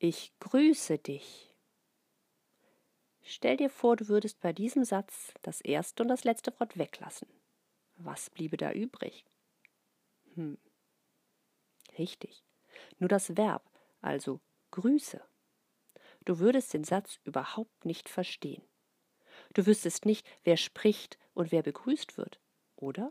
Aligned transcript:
Ich 0.00 0.32
grüße 0.38 0.98
dich. 0.98 1.52
Stell 3.22 3.56
dir 3.56 3.68
vor, 3.68 3.96
du 3.96 4.06
würdest 4.06 4.40
bei 4.40 4.52
diesem 4.52 4.84
Satz 4.84 5.34
das 5.42 5.60
erste 5.60 6.04
und 6.04 6.08
das 6.08 6.22
letzte 6.22 6.58
Wort 6.60 6.78
weglassen. 6.78 7.28
Was 7.96 8.30
bliebe 8.30 8.56
da 8.56 8.70
übrig? 8.70 9.24
Hm. 10.34 10.56
Richtig. 11.98 12.44
Nur 13.00 13.08
das 13.08 13.36
Verb, 13.36 13.68
also 14.00 14.40
Grüße. 14.70 15.20
Du 16.24 16.38
würdest 16.38 16.72
den 16.74 16.84
Satz 16.84 17.18
überhaupt 17.24 17.84
nicht 17.84 18.08
verstehen. 18.08 18.62
Du 19.54 19.66
wüsstest 19.66 20.06
nicht, 20.06 20.24
wer 20.44 20.56
spricht 20.56 21.18
und 21.34 21.50
wer 21.50 21.64
begrüßt 21.64 22.16
wird, 22.16 22.38
oder? 22.76 23.10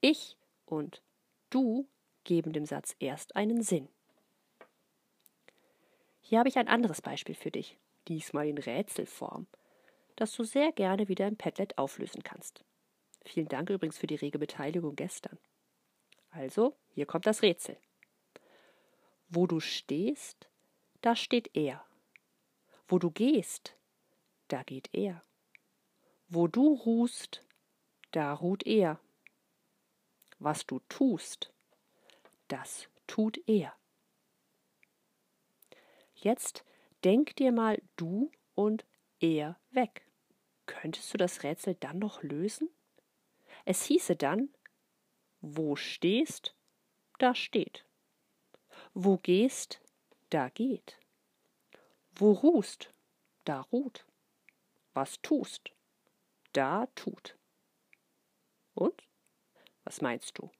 Ich 0.00 0.36
und 0.64 1.02
du 1.50 1.88
geben 2.22 2.52
dem 2.52 2.66
Satz 2.66 2.94
erst 3.00 3.34
einen 3.34 3.62
Sinn. 3.62 3.88
Hier 6.28 6.40
habe 6.40 6.50
ich 6.50 6.58
ein 6.58 6.68
anderes 6.68 7.00
Beispiel 7.00 7.34
für 7.34 7.50
dich, 7.50 7.78
diesmal 8.06 8.48
in 8.48 8.58
Rätselform, 8.58 9.46
das 10.14 10.30
du 10.32 10.44
sehr 10.44 10.72
gerne 10.72 11.08
wieder 11.08 11.26
im 11.26 11.38
Padlet 11.38 11.78
auflösen 11.78 12.22
kannst. 12.22 12.66
Vielen 13.24 13.48
Dank 13.48 13.70
übrigens 13.70 13.96
für 13.96 14.06
die 14.06 14.16
rege 14.16 14.38
Beteiligung 14.38 14.94
gestern. 14.94 15.38
Also, 16.28 16.76
hier 16.90 17.06
kommt 17.06 17.24
das 17.24 17.40
Rätsel. 17.40 17.78
Wo 19.30 19.46
du 19.46 19.58
stehst, 19.58 20.50
da 21.00 21.16
steht 21.16 21.56
er. 21.56 21.82
Wo 22.88 22.98
du 22.98 23.10
gehst, 23.10 23.74
da 24.48 24.62
geht 24.64 24.90
er. 24.92 25.24
Wo 26.28 26.46
du 26.46 26.74
ruhst, 26.74 27.42
da 28.10 28.34
ruht 28.34 28.66
er. 28.66 29.00
Was 30.38 30.66
du 30.66 30.80
tust, 30.90 31.54
das 32.48 32.86
tut 33.06 33.40
er. 33.48 33.74
Jetzt 36.20 36.64
denk 37.04 37.36
dir 37.36 37.52
mal 37.52 37.80
du 37.96 38.30
und 38.54 38.84
er 39.20 39.58
weg. 39.70 40.06
Könntest 40.66 41.14
du 41.14 41.18
das 41.18 41.44
Rätsel 41.44 41.76
dann 41.76 41.98
noch 41.98 42.22
lösen? 42.22 42.68
Es 43.64 43.84
hieße 43.84 44.16
dann, 44.16 44.48
wo 45.40 45.76
stehst, 45.76 46.54
da 47.18 47.34
steht. 47.34 47.84
Wo 48.94 49.16
gehst, 49.18 49.80
da 50.30 50.48
geht. 50.48 50.98
Wo 52.14 52.32
ruhst, 52.32 52.92
da 53.44 53.60
ruht. 53.60 54.04
Was 54.94 55.20
tust, 55.22 55.70
da 56.52 56.86
tut. 56.96 57.36
Und? 58.74 59.02
Was 59.84 60.00
meinst 60.00 60.36
du? 60.38 60.50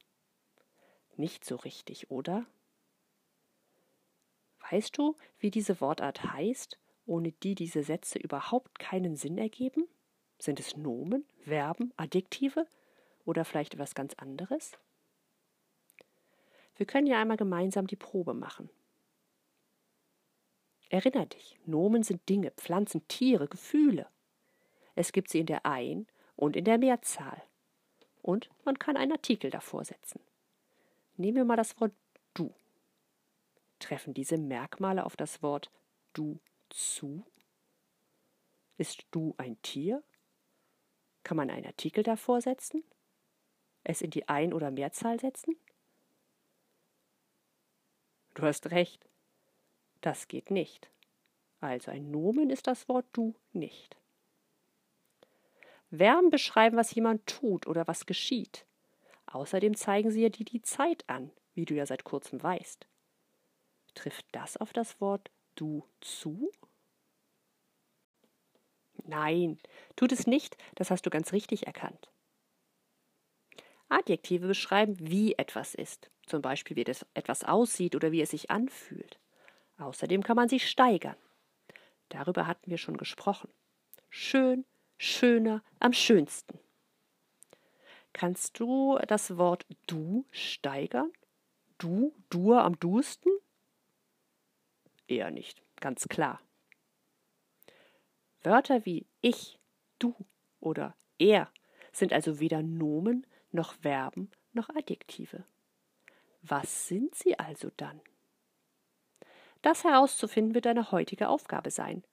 Nicht 1.16 1.44
so 1.44 1.56
richtig, 1.56 2.10
oder? 2.10 2.46
Weißt 4.70 4.96
du, 4.98 5.16
wie 5.38 5.50
diese 5.50 5.80
Wortart 5.80 6.24
heißt, 6.24 6.78
ohne 7.06 7.32
die 7.32 7.54
diese 7.54 7.82
Sätze 7.82 8.18
überhaupt 8.18 8.78
keinen 8.78 9.16
Sinn 9.16 9.38
ergeben? 9.38 9.88
Sind 10.38 10.60
es 10.60 10.76
Nomen, 10.76 11.24
Verben, 11.44 11.92
Adjektive 11.96 12.66
oder 13.24 13.44
vielleicht 13.44 13.74
etwas 13.74 13.94
ganz 13.94 14.14
anderes? 14.14 14.78
Wir 16.76 16.86
können 16.86 17.06
ja 17.06 17.20
einmal 17.20 17.36
gemeinsam 17.36 17.86
die 17.86 17.96
Probe 17.96 18.34
machen. 18.34 18.70
Erinner 20.90 21.26
dich, 21.26 21.58
Nomen 21.66 22.02
sind 22.02 22.28
Dinge, 22.28 22.50
Pflanzen, 22.52 23.06
Tiere, 23.08 23.48
Gefühle. 23.48 24.06
Es 24.94 25.12
gibt 25.12 25.28
sie 25.28 25.40
in 25.40 25.46
der 25.46 25.66
Ein- 25.66 26.06
und 26.36 26.56
in 26.56 26.64
der 26.64 26.78
Mehrzahl. 26.78 27.42
Und 28.22 28.48
man 28.64 28.78
kann 28.78 28.96
einen 28.96 29.12
Artikel 29.12 29.50
davor 29.50 29.84
setzen. 29.84 30.20
Nehmen 31.16 31.36
wir 31.36 31.44
mal 31.44 31.56
das 31.56 31.78
Wort. 31.80 31.92
Treffen 33.78 34.14
diese 34.14 34.38
Merkmale 34.38 35.04
auf 35.04 35.16
das 35.16 35.42
Wort 35.42 35.70
du 36.12 36.40
zu? 36.70 37.24
Ist 38.76 39.06
du 39.10 39.34
ein 39.38 39.60
Tier? 39.62 40.02
Kann 41.24 41.36
man 41.36 41.50
einen 41.50 41.66
Artikel 41.66 42.02
davor 42.02 42.40
setzen? 42.40 42.84
es 43.88 44.02
in 44.02 44.10
die 44.10 44.28
Ein- 44.28 44.52
oder 44.52 44.70
Mehrzahl 44.70 45.18
setzen? 45.18 45.56
Du 48.34 48.42
hast 48.42 48.70
recht. 48.70 49.04
Das 50.00 50.28
geht 50.28 50.50
nicht. 50.50 50.90
Also 51.60 51.90
ein 51.90 52.10
Nomen 52.10 52.50
ist 52.50 52.68
das 52.68 52.88
Wort 52.88 53.06
du 53.12 53.34
nicht. 53.52 53.96
Verben 55.90 56.30
beschreiben, 56.30 56.76
was 56.76 56.94
jemand 56.94 57.26
tut 57.26 57.66
oder 57.66 57.88
was 57.88 58.06
geschieht. 58.06 58.66
Außerdem 59.26 59.74
zeigen 59.74 60.10
sie 60.10 60.30
dir 60.30 60.44
die 60.44 60.62
Zeit 60.62 61.08
an, 61.08 61.30
wie 61.54 61.64
du 61.64 61.74
ja 61.74 61.86
seit 61.86 62.04
kurzem 62.04 62.40
weißt. 62.42 62.86
Trifft 63.94 64.26
das 64.32 64.56
auf 64.56 64.72
das 64.72 65.00
Wort 65.00 65.30
du 65.54 65.84
zu? 66.00 66.50
Nein, 69.04 69.58
tut 69.96 70.12
es 70.12 70.26
nicht, 70.26 70.56
das 70.74 70.90
hast 70.90 71.06
du 71.06 71.10
ganz 71.10 71.32
richtig 71.32 71.66
erkannt. 71.66 72.10
Adjektive 73.88 74.46
beschreiben, 74.46 74.96
wie 74.98 75.34
etwas 75.34 75.74
ist, 75.74 76.10
zum 76.26 76.42
Beispiel 76.42 76.76
wie 76.76 76.84
etwas 77.14 77.44
aussieht 77.44 77.96
oder 77.96 78.12
wie 78.12 78.20
es 78.20 78.30
sich 78.30 78.50
anfühlt. 78.50 79.18
Außerdem 79.78 80.22
kann 80.22 80.36
man 80.36 80.48
sie 80.48 80.60
steigern. 80.60 81.16
Darüber 82.10 82.46
hatten 82.46 82.70
wir 82.70 82.78
schon 82.78 82.96
gesprochen. 82.96 83.50
Schön, 84.10 84.64
schöner, 84.98 85.62
am 85.78 85.92
schönsten. 85.92 86.58
Kannst 88.12 88.58
du 88.58 88.98
das 89.06 89.36
Wort 89.36 89.64
du 89.86 90.26
steigern? 90.30 91.12
Du, 91.78 92.12
dur 92.30 92.62
am 92.64 92.78
dusten? 92.78 93.30
Eher 95.08 95.30
nicht, 95.30 95.62
ganz 95.80 96.06
klar. 96.06 96.40
Wörter 98.42 98.84
wie 98.84 99.06
ich, 99.20 99.58
du 99.98 100.14
oder 100.60 100.94
er 101.18 101.50
sind 101.92 102.12
also 102.12 102.38
weder 102.38 102.62
Nomen 102.62 103.26
noch 103.50 103.72
Verben 103.72 104.30
noch 104.52 104.68
Adjektive. 104.70 105.44
Was 106.42 106.86
sind 106.86 107.14
sie 107.14 107.38
also 107.38 107.70
dann? 107.76 108.00
Das 109.62 109.82
herauszufinden 109.82 110.54
wird 110.54 110.66
deine 110.66 110.92
heutige 110.92 111.28
Aufgabe 111.28 111.70
sein, 111.70 112.04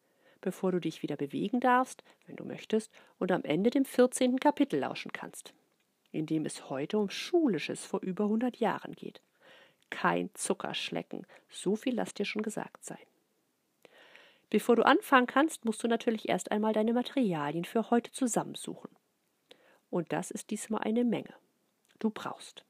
bevor 0.41 0.71
du 0.71 0.79
dich 0.79 1.03
wieder 1.03 1.15
bewegen 1.15 1.59
darfst, 1.59 2.03
wenn 2.25 2.35
du 2.35 2.45
möchtest, 2.45 2.91
und 3.19 3.31
am 3.31 3.43
Ende 3.43 3.69
dem 3.69 3.85
14. 3.85 4.39
Kapitel 4.39 4.79
lauschen 4.79 5.11
kannst, 5.11 5.53
in 6.11 6.25
dem 6.25 6.45
es 6.45 6.69
heute 6.69 6.97
um 6.97 7.09
Schulisches 7.09 7.85
vor 7.85 8.01
über 8.01 8.23
100 8.23 8.57
Jahren 8.57 8.93
geht. 8.93 9.21
Kein 9.89 10.29
Zuckerschlecken, 10.33 11.25
so 11.49 11.75
viel 11.75 11.95
lass 11.95 12.13
dir 12.13 12.25
schon 12.25 12.41
gesagt 12.41 12.83
sein. 12.83 12.97
Bevor 14.49 14.75
du 14.75 14.85
anfangen 14.85 15.27
kannst, 15.27 15.65
musst 15.65 15.83
du 15.83 15.87
natürlich 15.87 16.29
erst 16.29 16.51
einmal 16.51 16.73
deine 16.73 16.93
Materialien 16.93 17.65
für 17.65 17.89
heute 17.89 18.11
zusammensuchen. 18.11 18.89
Und 19.89 20.11
das 20.13 20.31
ist 20.31 20.49
diesmal 20.49 20.81
eine 20.81 21.03
Menge. 21.03 21.33
Du 21.99 22.09
brauchst 22.09 22.65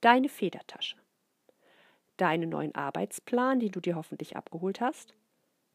deine 0.00 0.28
Federtasche, 0.28 0.96
deinen 2.16 2.50
neuen 2.50 2.74
Arbeitsplan, 2.74 3.60
den 3.60 3.72
du 3.72 3.80
dir 3.80 3.96
hoffentlich 3.96 4.36
abgeholt 4.36 4.80
hast, 4.80 5.14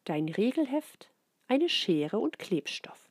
dein 0.04 0.28
Regelheft, 0.28 1.10
eine 1.48 1.68
Schere 1.68 2.18
und 2.18 2.38
Klebstoff. 2.38 3.08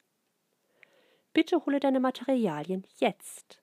Bitte 1.34 1.66
hole 1.66 1.79
deine 1.79 2.00
Materialien 2.00 2.85
jetzt. 2.97 3.59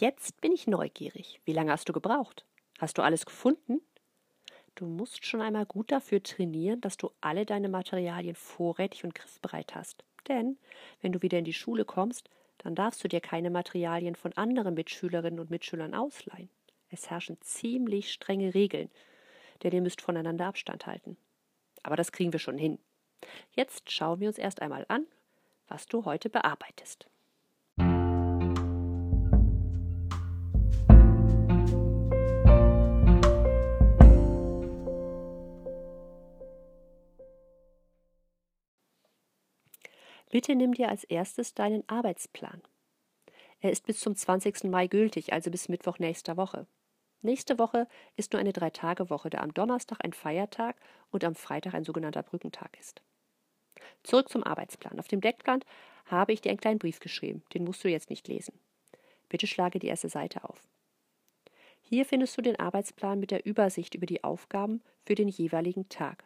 Jetzt 0.00 0.40
bin 0.40 0.52
ich 0.52 0.68
neugierig. 0.68 1.40
Wie 1.44 1.52
lange 1.52 1.72
hast 1.72 1.88
du 1.88 1.92
gebraucht? 1.92 2.44
Hast 2.78 2.98
du 2.98 3.02
alles 3.02 3.26
gefunden? 3.26 3.80
Du 4.76 4.86
musst 4.86 5.26
schon 5.26 5.40
einmal 5.40 5.66
gut 5.66 5.90
dafür 5.90 6.22
trainieren, 6.22 6.80
dass 6.80 6.96
du 6.96 7.10
alle 7.20 7.44
deine 7.44 7.68
Materialien 7.68 8.36
vorrätig 8.36 9.02
und 9.02 9.16
griffbereit 9.16 9.74
hast. 9.74 10.04
Denn 10.28 10.56
wenn 11.00 11.10
du 11.10 11.20
wieder 11.22 11.40
in 11.40 11.44
die 11.44 11.52
Schule 11.52 11.84
kommst, 11.84 12.30
dann 12.58 12.76
darfst 12.76 13.02
du 13.02 13.08
dir 13.08 13.20
keine 13.20 13.50
Materialien 13.50 14.14
von 14.14 14.32
anderen 14.34 14.74
Mitschülerinnen 14.74 15.40
und 15.40 15.50
Mitschülern 15.50 15.96
ausleihen. 15.96 16.48
Es 16.90 17.10
herrschen 17.10 17.40
ziemlich 17.40 18.12
strenge 18.12 18.54
Regeln, 18.54 18.90
denn 19.64 19.72
ihr 19.72 19.82
müsst 19.82 20.00
voneinander 20.00 20.46
Abstand 20.46 20.86
halten. 20.86 21.16
Aber 21.82 21.96
das 21.96 22.12
kriegen 22.12 22.32
wir 22.32 22.38
schon 22.38 22.56
hin. 22.56 22.78
Jetzt 23.50 23.90
schauen 23.90 24.20
wir 24.20 24.28
uns 24.28 24.38
erst 24.38 24.62
einmal 24.62 24.86
an, 24.86 25.08
was 25.66 25.88
du 25.88 26.04
heute 26.04 26.30
bearbeitest. 26.30 27.08
Bitte 40.30 40.54
nimm 40.54 40.74
dir 40.74 40.88
als 40.88 41.04
erstes 41.04 41.54
deinen 41.54 41.88
Arbeitsplan. 41.88 42.62
Er 43.60 43.70
ist 43.70 43.86
bis 43.86 44.00
zum 44.00 44.14
20. 44.14 44.64
Mai 44.64 44.86
gültig, 44.86 45.32
also 45.32 45.50
bis 45.50 45.68
Mittwoch 45.68 45.98
nächster 45.98 46.36
Woche. 46.36 46.66
Nächste 47.22 47.58
Woche 47.58 47.88
ist 48.16 48.32
nur 48.32 48.40
eine 48.40 48.52
Drei-Tage-Woche, 48.52 49.30
da 49.30 49.38
am 49.38 49.52
Donnerstag 49.52 49.98
ein 50.04 50.12
Feiertag 50.12 50.76
und 51.10 51.24
am 51.24 51.34
Freitag 51.34 51.74
ein 51.74 51.84
sogenannter 51.84 52.22
Brückentag 52.22 52.78
ist. 52.78 53.02
Zurück 54.04 54.28
zum 54.28 54.44
Arbeitsplan. 54.44 55.00
Auf 55.00 55.08
dem 55.08 55.20
Deckblatt 55.20 55.64
habe 56.06 56.32
ich 56.32 56.40
dir 56.40 56.50
einen 56.50 56.60
kleinen 56.60 56.78
Brief 56.78 57.00
geschrieben. 57.00 57.42
Den 57.54 57.64
musst 57.64 57.82
du 57.82 57.88
jetzt 57.88 58.10
nicht 58.10 58.28
lesen. 58.28 58.58
Bitte 59.28 59.46
schlage 59.46 59.78
die 59.78 59.88
erste 59.88 60.08
Seite 60.08 60.44
auf. 60.44 60.68
Hier 61.82 62.04
findest 62.04 62.36
du 62.36 62.42
den 62.42 62.58
Arbeitsplan 62.60 63.18
mit 63.18 63.30
der 63.30 63.46
Übersicht 63.46 63.94
über 63.94 64.06
die 64.06 64.22
Aufgaben 64.22 64.82
für 65.04 65.14
den 65.14 65.28
jeweiligen 65.28 65.88
Tag. 65.88 66.24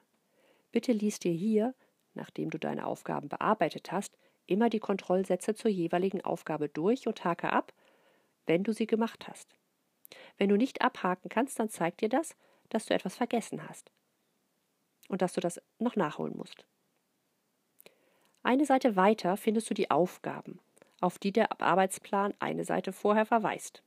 Bitte 0.72 0.93
lies 0.93 1.19
dir 1.19 1.32
hier, 1.32 1.75
nachdem 2.14 2.50
du 2.50 2.58
deine 2.58 2.86
Aufgaben 2.86 3.28
bearbeitet 3.28 3.92
hast, 3.92 4.16
immer 4.46 4.68
die 4.68 4.80
Kontrollsätze 4.80 5.54
zur 5.54 5.70
jeweiligen 5.70 6.20
Aufgabe 6.22 6.68
durch 6.68 7.06
und 7.06 7.24
hake 7.24 7.52
ab, 7.52 7.72
wenn 8.46 8.64
du 8.64 8.72
sie 8.72 8.86
gemacht 8.86 9.28
hast. 9.28 9.54
Wenn 10.36 10.48
du 10.48 10.56
nicht 10.56 10.82
abhaken 10.82 11.28
kannst, 11.28 11.58
dann 11.58 11.68
zeigt 11.68 12.00
dir 12.00 12.08
das, 12.08 12.36
dass 12.68 12.86
du 12.86 12.94
etwas 12.94 13.16
vergessen 13.16 13.68
hast 13.68 13.90
und 15.08 15.22
dass 15.22 15.32
du 15.32 15.40
das 15.40 15.60
noch 15.78 15.96
nachholen 15.96 16.36
musst. 16.36 16.64
Eine 18.42 18.66
Seite 18.66 18.96
weiter 18.96 19.36
findest 19.36 19.70
du 19.70 19.74
die 19.74 19.90
Aufgaben, 19.90 20.58
auf 21.00 21.18
die 21.18 21.32
der 21.32 21.60
Arbeitsplan 21.60 22.34
eine 22.40 22.64
Seite 22.64 22.92
vorher 22.92 23.26
verweist. 23.26 23.82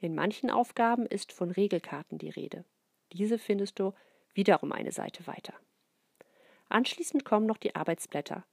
In 0.00 0.14
manchen 0.14 0.50
Aufgaben 0.50 1.06
ist 1.06 1.32
von 1.32 1.50
Regelkarten 1.50 2.18
die 2.18 2.30
Rede. 2.30 2.64
Diese 3.12 3.38
findest 3.38 3.78
du 3.78 3.92
wiederum 4.34 4.72
eine 4.72 4.92
Seite 4.92 5.26
weiter. 5.26 5.54
Anschließend 6.72 7.26
kommen 7.26 7.44
noch 7.44 7.58
die 7.58 7.74
Arbeitsblätter. 7.76 8.46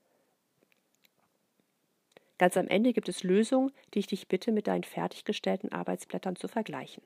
Ganz 2.37 2.57
am 2.57 2.67
Ende 2.67 2.91
gibt 2.91 3.07
es 3.07 3.23
Lösungen, 3.23 3.71
die 3.93 3.99
ich 3.99 4.07
dich 4.07 4.27
bitte, 4.27 4.51
mit 4.51 4.67
deinen 4.67 4.83
fertiggestellten 4.83 5.71
Arbeitsblättern 5.71 6.35
zu 6.35 6.49
vergleichen. 6.49 7.01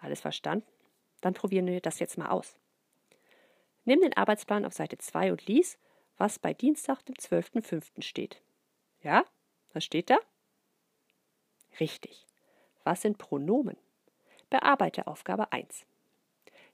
Alles 0.00 0.22
verstanden? 0.22 0.66
Dann 1.20 1.34
probieren 1.34 1.66
wir 1.66 1.82
das 1.82 1.98
jetzt 1.98 2.16
mal 2.16 2.30
aus. 2.30 2.56
Nimm 3.84 4.00
den 4.00 4.16
Arbeitsplan 4.16 4.64
auf 4.64 4.72
Seite 4.72 4.96
2 4.96 5.32
und 5.32 5.46
lies, 5.46 5.78
was 6.16 6.38
bei 6.38 6.54
Dienstag, 6.54 7.02
dem 7.04 7.16
12.05. 7.16 8.02
steht. 8.02 8.40
Ja? 9.02 9.22
Was 9.74 9.84
steht 9.84 10.08
da? 10.08 10.18
Richtig. 11.78 12.26
Was 12.84 13.02
sind 13.02 13.18
Pronomen? 13.18 13.76
Bearbeite 14.48 15.06
Aufgabe 15.06 15.52
1. 15.52 15.84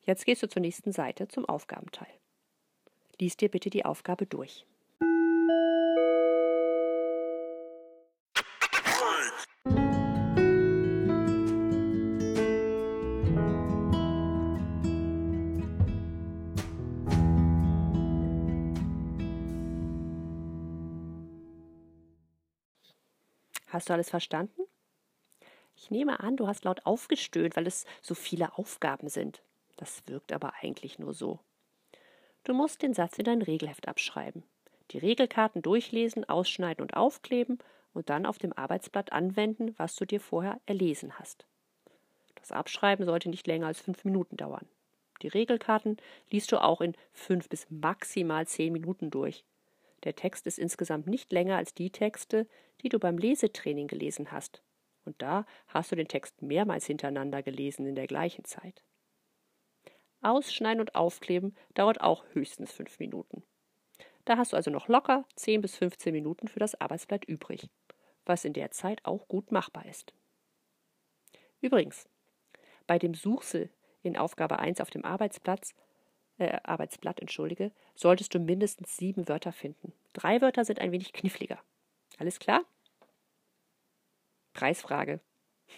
Jetzt 0.02 0.26
gehst 0.26 0.44
du 0.44 0.48
zur 0.48 0.62
nächsten 0.62 0.92
Seite 0.92 1.26
zum 1.26 1.44
Aufgabenteil. 1.44 2.06
Lies 3.20 3.36
dir 3.36 3.48
bitte 3.48 3.70
die 3.70 3.84
Aufgabe 3.84 4.26
durch. 4.26 4.66
Hast 23.68 23.88
du 23.88 23.92
alles 23.92 24.10
verstanden? 24.10 24.62
Ich 25.76 25.90
nehme 25.90 26.20
an, 26.20 26.36
du 26.36 26.46
hast 26.46 26.64
laut 26.64 26.86
aufgestöhnt, 26.86 27.56
weil 27.56 27.66
es 27.66 27.86
so 28.02 28.14
viele 28.14 28.56
Aufgaben 28.56 29.08
sind. 29.08 29.42
Das 29.76 30.06
wirkt 30.06 30.32
aber 30.32 30.54
eigentlich 30.60 31.00
nur 31.00 31.12
so. 31.12 31.40
Du 32.44 32.52
musst 32.52 32.82
den 32.82 32.92
Satz 32.92 33.18
in 33.18 33.24
dein 33.24 33.40
Regelheft 33.40 33.88
abschreiben, 33.88 34.42
die 34.90 34.98
Regelkarten 34.98 35.62
durchlesen, 35.62 36.28
ausschneiden 36.28 36.82
und 36.82 36.94
aufkleben 36.94 37.58
und 37.94 38.10
dann 38.10 38.26
auf 38.26 38.38
dem 38.38 38.52
Arbeitsblatt 38.52 39.12
anwenden, 39.12 39.74
was 39.78 39.96
du 39.96 40.04
dir 40.04 40.20
vorher 40.20 40.60
erlesen 40.66 41.18
hast. 41.18 41.46
Das 42.34 42.52
Abschreiben 42.52 43.06
sollte 43.06 43.30
nicht 43.30 43.46
länger 43.46 43.68
als 43.68 43.80
fünf 43.80 44.04
Minuten 44.04 44.36
dauern. 44.36 44.68
Die 45.22 45.28
Regelkarten 45.28 45.96
liest 46.30 46.52
du 46.52 46.62
auch 46.62 46.82
in 46.82 46.94
fünf 47.12 47.48
bis 47.48 47.66
maximal 47.70 48.46
zehn 48.46 48.74
Minuten 48.74 49.10
durch. 49.10 49.44
Der 50.02 50.14
Text 50.14 50.46
ist 50.46 50.58
insgesamt 50.58 51.06
nicht 51.06 51.32
länger 51.32 51.56
als 51.56 51.72
die 51.72 51.88
Texte, 51.88 52.46
die 52.82 52.90
du 52.90 52.98
beim 52.98 53.16
Lesetraining 53.16 53.86
gelesen 53.86 54.32
hast. 54.32 54.60
Und 55.06 55.22
da 55.22 55.46
hast 55.68 55.92
du 55.92 55.96
den 55.96 56.08
Text 56.08 56.42
mehrmals 56.42 56.84
hintereinander 56.84 57.42
gelesen 57.42 57.86
in 57.86 57.94
der 57.94 58.06
gleichen 58.06 58.44
Zeit. 58.44 58.82
Ausschneiden 60.24 60.80
und 60.80 60.94
aufkleben 60.94 61.54
dauert 61.74 62.00
auch 62.00 62.24
höchstens 62.32 62.72
fünf 62.72 62.98
Minuten. 62.98 63.42
Da 64.24 64.38
hast 64.38 64.52
du 64.52 64.56
also 64.56 64.70
noch 64.70 64.88
locker 64.88 65.24
10 65.36 65.60
bis 65.60 65.76
15 65.76 66.12
Minuten 66.12 66.48
für 66.48 66.60
das 66.60 66.80
Arbeitsblatt 66.80 67.24
übrig, 67.24 67.68
was 68.24 68.44
in 68.44 68.54
der 68.54 68.70
Zeit 68.70 69.04
auch 69.04 69.28
gut 69.28 69.52
machbar 69.52 69.86
ist. 69.86 70.14
Übrigens, 71.60 72.08
bei 72.86 72.98
dem 72.98 73.14
Suchsel 73.14 73.70
in 74.02 74.16
Aufgabe 74.16 74.58
1 74.58 74.80
auf 74.80 74.90
dem 74.90 75.04
Arbeitsplatz 75.04 75.74
äh, 76.38 76.58
Arbeitsblatt, 76.64 77.20
entschuldige, 77.20 77.70
solltest 77.94 78.34
du 78.34 78.38
mindestens 78.38 78.96
sieben 78.96 79.28
Wörter 79.28 79.52
finden. 79.52 79.92
Drei 80.12 80.40
Wörter 80.40 80.64
sind 80.64 80.80
ein 80.80 80.92
wenig 80.92 81.12
kniffliger. 81.12 81.58
Alles 82.18 82.38
klar? 82.38 82.62
Preisfrage. 84.52 85.20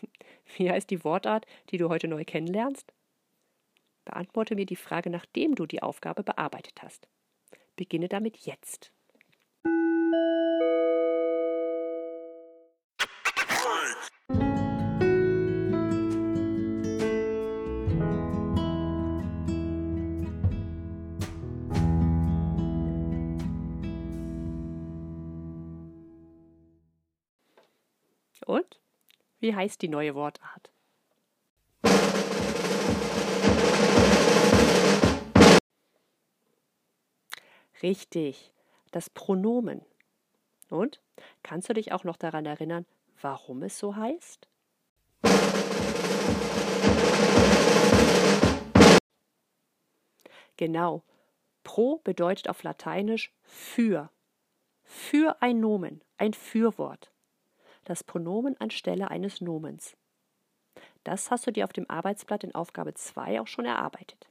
Wie 0.57 0.71
heißt 0.71 0.91
die 0.91 1.05
Wortart, 1.05 1.47
die 1.71 1.79
du 1.79 1.89
heute 1.89 2.09
neu 2.09 2.25
kennenlernst? 2.25 2.93
Beantworte 4.07 4.55
mir 4.55 4.67
die 4.67 4.77
Frage, 4.77 5.11
nachdem 5.11 5.57
du 5.57 5.67
die 5.67 5.83
Aufgabe 5.83 6.23
bearbeitet 6.23 6.81
hast. 6.81 7.09
Beginne 7.75 8.09
damit 8.09 8.39
jetzt. 8.39 8.93
Und? 28.47 28.81
Wie 29.41 29.55
heißt 29.55 29.83
die 29.83 29.89
neue 29.89 30.15
Wortart? 30.15 30.76
Richtig, 37.87 38.53
das 38.91 39.09
Pronomen. 39.09 39.81
Und? 40.71 41.01
Kannst 41.45 41.69
du 41.69 41.73
dich 41.73 41.93
auch 41.93 42.03
noch 42.03 42.17
daran 42.17 42.45
erinnern, 42.45 42.85
warum 43.21 43.63
es 43.63 43.79
so 43.79 43.95
heißt? 43.95 44.49
Genau. 50.57 51.05
Pro 51.63 51.99
bedeutet 51.99 52.49
auf 52.49 52.65
Lateinisch 52.65 53.33
für. 53.45 54.11
Für 54.83 55.41
ein 55.41 55.61
Nomen, 55.61 56.03
ein 56.19 56.35
Fürwort 56.35 57.13
das 57.87 58.03
Pronomen 58.03 58.61
anstelle 58.61 59.11
eines 59.13 59.41
Nomens. 59.41 59.97
Das 61.05 61.31
hast 61.31 61.47
du 61.47 61.53
dir 61.53 61.65
auf 61.65 61.73
dem 61.73 61.89
Arbeitsblatt 61.89 62.43
in 62.43 62.53
Aufgabe 62.53 62.95
2 62.95 63.41
auch 63.41 63.47
schon 63.47 63.65
erarbeitet. 63.65 64.29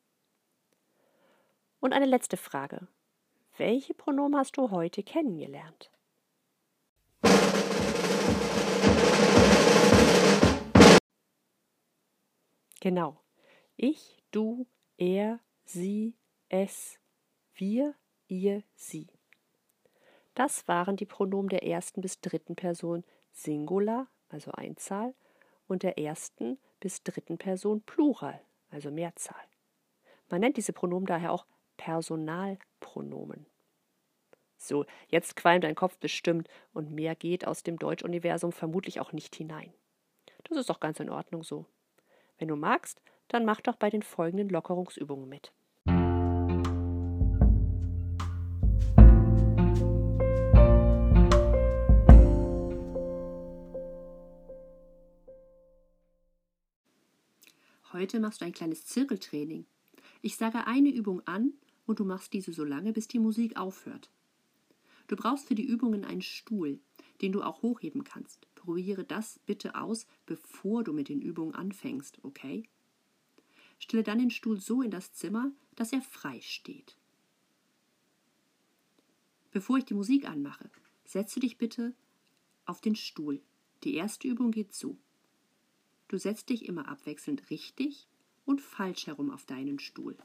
Und 1.79 1.93
eine 1.93 2.05
letzte 2.05 2.35
Frage. 2.35 2.87
Welche 3.57 3.93
Pronomen 3.93 4.37
hast 4.37 4.57
du 4.57 4.69
heute 4.69 5.01
kennengelernt? 5.01 5.89
Genau. 12.81 13.21
Ich, 13.77 14.17
du, 14.31 14.67
er, 14.97 15.39
sie, 15.63 16.15
es, 16.49 16.99
wir, 17.53 17.95
ihr, 18.27 18.61
sie. 18.75 19.07
Das 20.33 20.67
waren 20.67 20.97
die 20.97 21.05
Pronomen 21.05 21.47
der 21.47 21.63
ersten 21.63 22.01
bis 22.01 22.19
dritten 22.19 22.57
Person 22.57 23.05
Singular, 23.31 24.07
also 24.27 24.51
Einzahl, 24.51 25.15
und 25.67 25.83
der 25.83 25.97
ersten 25.97 26.59
bis 26.81 27.03
dritten 27.03 27.37
Person 27.37 27.81
Plural, 27.83 28.41
also 28.69 28.91
Mehrzahl. 28.91 29.45
Man 30.29 30.41
nennt 30.41 30.57
diese 30.57 30.73
Pronomen 30.73 31.05
daher 31.05 31.31
auch 31.31 31.45
Personalpronomen. 31.77 33.45
So, 34.57 34.85
jetzt 35.07 35.35
qualmt 35.35 35.63
dein 35.63 35.75
Kopf 35.75 35.97
bestimmt 35.97 36.47
und 36.73 36.91
mehr 36.91 37.15
geht 37.15 37.45
aus 37.45 37.63
dem 37.63 37.77
Deutschuniversum 37.77 38.51
vermutlich 38.51 38.99
auch 38.99 39.11
nicht 39.13 39.35
hinein. 39.35 39.73
Das 40.43 40.57
ist 40.57 40.69
doch 40.69 40.79
ganz 40.79 40.99
in 40.99 41.09
Ordnung 41.09 41.43
so. 41.43 41.65
Wenn 42.37 42.47
du 42.47 42.55
magst, 42.55 43.01
dann 43.27 43.45
mach 43.45 43.61
doch 43.61 43.75
bei 43.75 43.89
den 43.89 44.03
folgenden 44.03 44.49
Lockerungsübungen 44.49 45.27
mit. 45.27 45.51
Heute 57.93 58.19
machst 58.19 58.41
du 58.41 58.45
ein 58.45 58.51
kleines 58.51 58.85
Zirkeltraining. 58.85 59.65
Ich 60.21 60.35
sage 60.35 60.67
eine 60.67 60.89
Übung 60.89 61.25
an 61.25 61.53
und 61.85 61.99
du 61.99 62.05
machst 62.05 62.33
diese 62.33 62.53
so 62.53 62.63
lange, 62.63 62.93
bis 62.93 63.07
die 63.07 63.19
Musik 63.19 63.57
aufhört. 63.57 64.09
Du 65.07 65.15
brauchst 65.15 65.47
für 65.47 65.55
die 65.55 65.65
Übungen 65.65 66.03
einen 66.03 66.21
Stuhl. 66.21 66.79
den 67.21 67.31
du 67.31 67.41
auch 67.41 67.61
hochheben 67.61 68.03
kannst. 68.03 68.47
Probiere 68.55 69.03
das 69.03 69.39
bitte 69.45 69.75
aus, 69.75 70.05
bevor 70.25 70.83
du 70.83 70.91
mit 70.91 71.09
den 71.09 71.21
Übungen 71.21 71.55
anfängst, 71.55 72.19
okay? 72.23 72.67
Stelle 73.79 74.03
dann 74.03 74.19
den 74.19 74.31
Stuhl 74.31 74.59
so 74.59 74.81
in 74.81 74.91
das 74.91 75.13
Zimmer, 75.13 75.51
dass 75.75 75.93
er 75.93 76.01
frei 76.01 76.41
steht. 76.41 76.97
Bevor 79.51 79.77
ich 79.77 79.85
die 79.85 79.93
Musik 79.93 80.27
anmache, 80.27 80.69
setze 81.05 81.39
dich 81.39 81.57
bitte 81.57 81.93
auf 82.65 82.81
den 82.81 82.95
Stuhl. 82.95 83.41
Die 83.83 83.95
erste 83.95 84.27
Übung 84.27 84.51
geht 84.51 84.73
so. 84.73 84.97
Du 86.07 86.17
setzt 86.17 86.49
dich 86.49 86.65
immer 86.65 86.87
abwechselnd 86.87 87.49
richtig 87.49 88.07
und 88.45 88.61
falsch 88.61 89.07
herum 89.07 89.31
auf 89.31 89.45
deinen 89.45 89.79
Stuhl. 89.79 90.17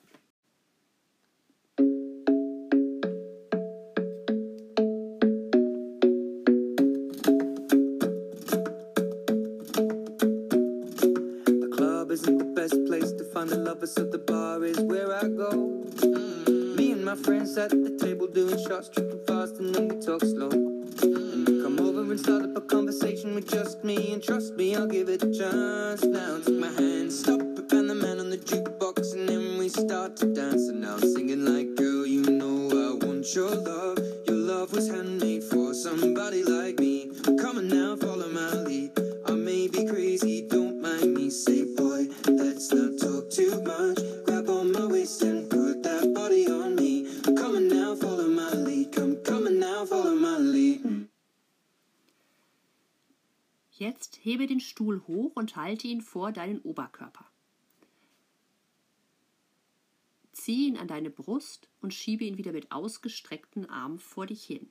So 13.51 14.05
the 14.05 14.19
bar 14.19 14.63
is 14.65 14.79
where 14.81 15.13
I 15.15 15.23
go. 15.23 15.51
Mm. 15.51 16.77
Me 16.77 16.93
and 16.93 17.05
my 17.05 17.17
friends 17.17 17.57
at 17.59 17.71
the 17.71 17.99
table 18.01 18.29
doing 18.29 18.57
shots, 18.67 18.89
tripping 18.89 19.25
fast, 19.27 19.57
and 19.57 19.75
then 19.75 19.89
we 19.89 19.97
talk 19.97 20.21
slow. 20.21 20.51
Mm. 20.51 21.63
Come 21.63 21.81
over 21.81 22.03
and 22.03 22.21
start 22.21 22.45
up 22.45 22.57
a 22.57 22.61
conversation 22.61 23.35
with 23.35 23.51
just 23.51 23.83
me, 23.83 24.13
and 24.13 24.23
trust 24.23 24.55
me, 24.55 24.77
I'll 24.77 24.87
give 24.87 25.09
it 25.09 25.23
a 25.23 25.33
chance. 25.33 26.05
Now 26.05 26.39
take 26.39 26.61
my 26.61 26.69
hand, 26.69 27.13
stop 27.13 27.41
and 27.41 27.89
the 27.89 27.95
man 27.95 28.21
on 28.21 28.31
the 28.31 28.39
jukebox, 28.39 29.15
and 29.15 29.29
then 29.29 29.59
we 29.59 29.69
start 29.69 30.17
to 30.17 30.27
dance. 30.27 30.69
And 30.69 30.81
now 30.83 30.95
I'm 30.95 31.01
singing 31.01 31.45
like, 31.45 31.75
girl, 31.77 32.07
you 32.07 32.23
know 32.23 32.69
I 32.71 33.05
want. 33.05 33.35
Your 33.35 33.51
love 33.51 33.90
hebe 54.21 54.47
den 54.47 54.61
Stuhl 54.61 55.03
hoch 55.07 55.33
und 55.35 55.57
halte 55.57 55.89
ihn 55.89 56.03
vor 56.03 56.33
deinen 56.33 56.61
Oberkörper. 56.61 57.27
Zieh 60.33 60.69
ihn 60.69 60.77
an 60.77 60.89
deine 60.89 61.11
Brust 61.11 61.69
und 61.81 61.93
schiebe 61.95 62.25
ihn 62.25 62.39
wieder 62.39 62.53
mit 62.53 62.71
ausgestreckten 62.71 63.69
Armen 63.69 63.99
vor 63.99 64.27
dich 64.27 64.45
hin. 64.45 64.69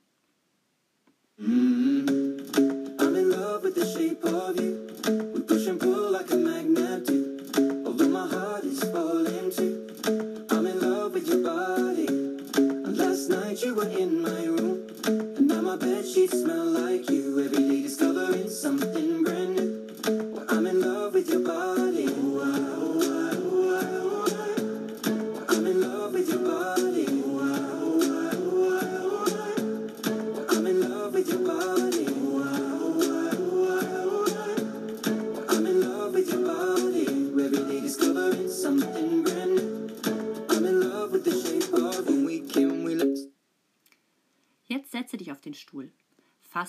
Last 12.92 13.30
night 13.30 13.62
you 13.62 13.74
were 13.74 13.88
in 13.88 14.22
my 14.22 14.46
room. 14.46 14.86
And 15.06 15.46
now 15.46 15.60
my 15.60 15.76
bed 15.76 16.06
sheets 16.06 16.40
smell 16.42 16.64
like 16.64 17.08
you. 17.10 17.29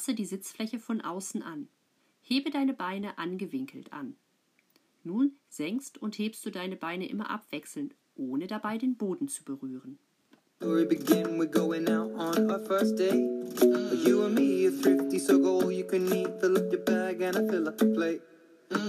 Fasse 0.02 0.16
die 0.16 0.26
Sitzfläche 0.26 0.80
von 0.80 1.02
außen 1.02 1.44
an. 1.44 1.68
Hebe 2.22 2.50
deine 2.50 2.74
Beine 2.74 3.20
angewinkelt 3.20 3.94
an. 3.94 4.16
Nun 5.04 5.34
senkst 5.48 6.02
und 6.02 6.18
hebst 6.18 6.44
du 6.44 6.50
deine 6.50 6.76
Beine 6.76 7.08
immer 7.08 7.30
abwechselnd, 7.30 7.94
ohne 8.16 8.48
dabei 8.48 8.80
den 8.80 8.96
Boden 8.96 9.28
zu 9.28 9.44
berühren. 9.44 10.00
story 10.58 10.86
begin. 10.86 11.38
We're 11.38 11.46
going 11.46 11.88
out 11.88 12.10
on 12.18 12.50
our 12.50 12.58
first 12.66 12.98
date. 12.98 13.14
You 14.04 14.26
and 14.26 14.34
me 14.34 14.66
are 14.66 14.72
thrifty, 14.72 15.20
so 15.20 15.38
go 15.38 15.70
you 15.70 15.84
can 15.84 16.12
eat. 16.12 16.30
Fill 16.42 16.58
up 16.58 16.72
your 16.72 16.82
bag 16.82 17.22
and 17.22 17.38
I 17.38 17.48
fill 17.48 17.68
up 17.68 17.78
the 17.78 17.86
plate. 17.86 18.22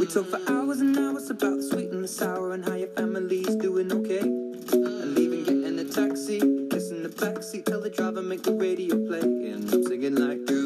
We 0.00 0.07
talk 0.07 0.28
for 0.28 0.40
hours 0.50 0.81
and 0.81 0.97
hours 0.97 1.28
about 1.28 1.57
the 1.57 1.62
sweet 1.62 1.90
and 1.90 2.02
the 2.02 2.09
sour 2.09 2.54
and 2.54 2.64
how 2.64 2.75
your 2.75 2.88
family's 2.97 3.54
doing 3.57 3.92
okay. 3.92 4.21
And 4.21 5.14
leaving, 5.14 5.45
getting 5.45 5.78
a 5.78 5.85
taxi, 5.85 6.38
kissing 6.71 7.02
the 7.02 7.11
backseat, 7.11 7.66
tell 7.66 7.83
the 7.83 7.90
driver 7.90 8.23
make 8.23 8.45
the 8.45 8.54
radio 8.54 8.97
play. 9.07 9.21
And 9.21 9.71
I'm 9.71 9.83
singing 9.85 10.14
like, 10.14 10.62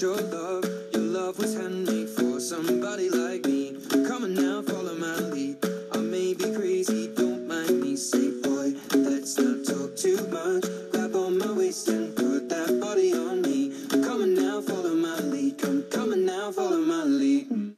your 0.00 0.16
love. 0.16 0.64
Your 0.92 1.02
love 1.02 1.38
was 1.38 1.54
handmade 1.54 2.08
for 2.08 2.38
somebody 2.40 3.10
like 3.10 3.44
me. 3.46 3.76
Come 4.06 4.24
on 4.24 4.34
now, 4.34 4.62
follow 4.62 4.94
my 4.94 5.16
lead. 5.32 5.56
I 5.92 5.98
may 5.98 6.34
be 6.34 6.54
crazy, 6.54 7.12
don't 7.16 7.48
mind 7.48 7.80
me. 7.80 7.96
Say, 7.96 8.30
boy, 8.42 8.74
let's 8.94 9.36
not 9.38 9.64
talk 9.64 9.96
too 9.96 10.18
much. 10.30 10.64
Grab 10.92 11.16
on 11.16 11.38
my 11.38 11.52
waist 11.52 11.88
and 11.88 12.14
put 12.14 12.48
that 12.48 12.78
body 12.80 13.12
on 13.12 13.42
me. 13.42 13.72
Come 13.90 14.22
on 14.22 14.34
now, 14.34 14.60
follow 14.60 14.94
my 14.94 15.18
lead. 15.20 15.58
Come, 15.58 15.82
come 15.90 16.12
on 16.12 16.24
now, 16.24 16.52
follow 16.52 16.78
my 16.78 17.02
lead. 17.04 17.76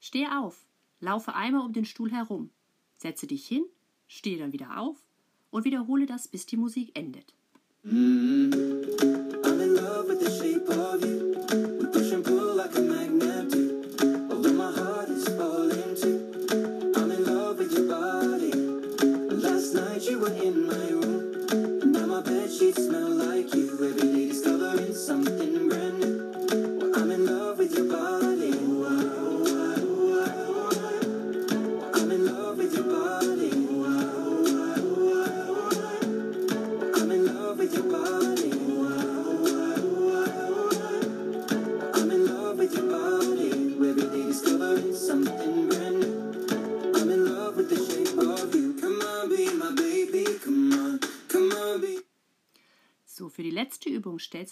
Steh 0.00 0.26
auf, 0.26 0.66
laufe 1.00 1.34
einmal 1.34 1.62
um 1.62 1.72
den 1.72 1.84
Stuhl 1.84 2.12
herum, 2.12 2.50
setze 2.96 3.26
dich 3.26 3.48
hin, 3.48 3.64
stehe 4.06 4.38
dann 4.38 4.52
wieder 4.52 4.78
auf 4.78 4.96
und 5.50 5.64
wiederhole 5.64 6.06
das, 6.06 6.28
bis 6.28 6.46
die 6.46 6.56
Musik 6.56 6.96
endet. 6.96 7.34
I'm 7.88 8.52
in 9.00 9.45
love 9.86 10.08
with 10.08 10.20
the 10.20 10.30
shape 10.38 10.68
of 10.68 10.98
you. 11.04 11.16
We 11.78 11.86
push 11.94 12.10
and 12.12 12.24
pull 12.24 12.54
like 12.56 12.74
a 12.76 12.80
magnet 12.80 13.50
do. 13.50 13.62
My 14.62 14.72
heart 14.72 15.08
is 15.10 15.28
falling 15.38 15.92
too. 16.02 16.18
I'm 16.96 17.10
in 17.10 17.22
love 17.24 17.58
with 17.58 17.72
your 17.76 17.88
body. 17.98 18.52
Last 19.46 19.74
night 19.74 20.02
you 20.08 20.18
were 20.18 20.36
in 20.46 20.66
my 20.72 20.86
room. 21.00 21.92
Now 21.92 22.06
my 22.06 22.22
bed 22.22 22.50
sheets 22.50 22.82
smell 22.86 23.10
like 23.10 23.35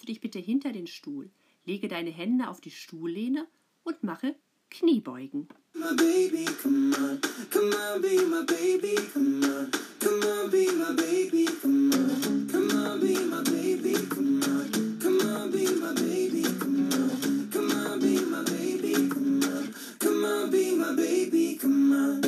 Du 0.01 0.07
dich 0.07 0.21
bitte 0.21 0.41
hinter 0.41 0.73
den 0.73 0.89
Stuhl, 0.89 1.31
lege 1.65 1.87
deine 1.89 2.11
Hände 2.11 2.49
auf 2.49 2.61
die 2.61 2.73
Stuhllehne 2.73 3.47
und 3.85 4.03
mache 4.03 4.35
Kniebeugen. 4.69 5.47
come 5.73 5.87
on, 7.75 8.01
be 8.01 8.27
my 8.27 8.45
baby, 8.45 8.97
come 9.13 9.45
on, 9.45 9.71
come 10.01 10.25
on, 10.25 10.51
be 10.51 10.67
my 10.73 10.93
baby, 10.95 11.47
come 21.57 21.95
on, 21.95 22.21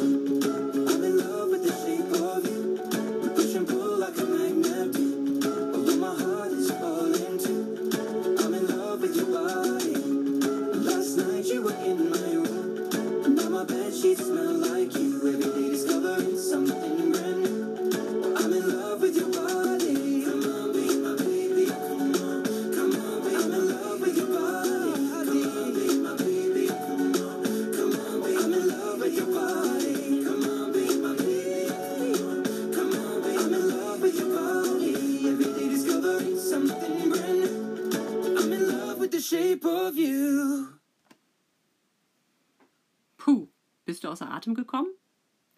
Atem 44.47 44.55
gekommen? 44.55 44.93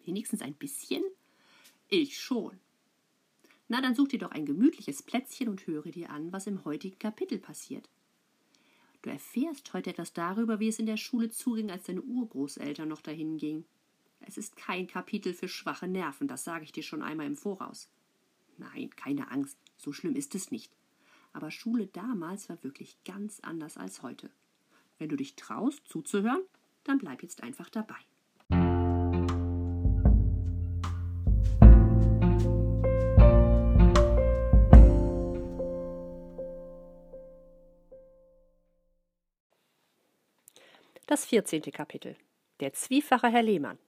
Wenigstens 0.03 0.41
ein 0.41 0.55
bisschen? 0.55 1.03
Ich 1.89 2.19
schon. 2.19 2.59
Na, 3.67 3.81
dann 3.81 3.93
such 3.93 4.07
dir 4.07 4.19
doch 4.19 4.31
ein 4.31 4.47
gemütliches 4.47 5.03
Plätzchen 5.03 5.47
und 5.47 5.67
höre 5.67 5.91
dir 5.91 6.09
an, 6.09 6.31
was 6.31 6.47
im 6.47 6.65
heutigen 6.65 6.97
Kapitel 6.97 7.37
passiert. 7.37 7.87
Du 9.03 9.11
erfährst 9.11 9.71
heute 9.73 9.91
etwas 9.91 10.13
darüber, 10.13 10.59
wie 10.59 10.67
es 10.67 10.79
in 10.79 10.87
der 10.87 10.97
Schule 10.97 11.29
zuging, 11.29 11.69
als 11.69 11.83
deine 11.83 12.01
Urgroßeltern 12.01 12.89
noch 12.89 13.01
dahin 13.01 13.37
gingen. 13.37 13.65
Es 14.21 14.37
ist 14.37 14.55
kein 14.55 14.87
Kapitel 14.87 15.33
für 15.33 15.47
schwache 15.47 15.87
Nerven, 15.87 16.27
das 16.27 16.43
sage 16.43 16.63
ich 16.63 16.71
dir 16.71 16.83
schon 16.83 17.03
einmal 17.03 17.27
im 17.27 17.37
Voraus. 17.37 17.89
Nein, 18.57 18.89
keine 18.95 19.29
Angst, 19.31 19.57
so 19.77 19.93
schlimm 19.93 20.15
ist 20.15 20.33
es 20.35 20.51
nicht. 20.51 20.73
Aber 21.31 21.51
Schule 21.51 21.87
damals 21.87 22.49
war 22.49 22.61
wirklich 22.63 22.97
ganz 23.05 23.39
anders 23.41 23.77
als 23.77 24.01
heute. 24.01 24.31
Wenn 24.97 25.09
du 25.09 25.15
dich 25.15 25.35
traust, 25.35 25.87
zuzuhören, 25.87 26.41
dann 26.83 26.97
bleib 26.97 27.21
jetzt 27.21 27.43
einfach 27.43 27.69
dabei. 27.69 28.08
Das 41.09 41.25
vierzehnte 41.25 41.71
Kapitel. 41.71 42.15
Der 42.59 42.71
zwiefache 42.73 43.29
Herr 43.29 43.41
Lehmann. 43.41 43.79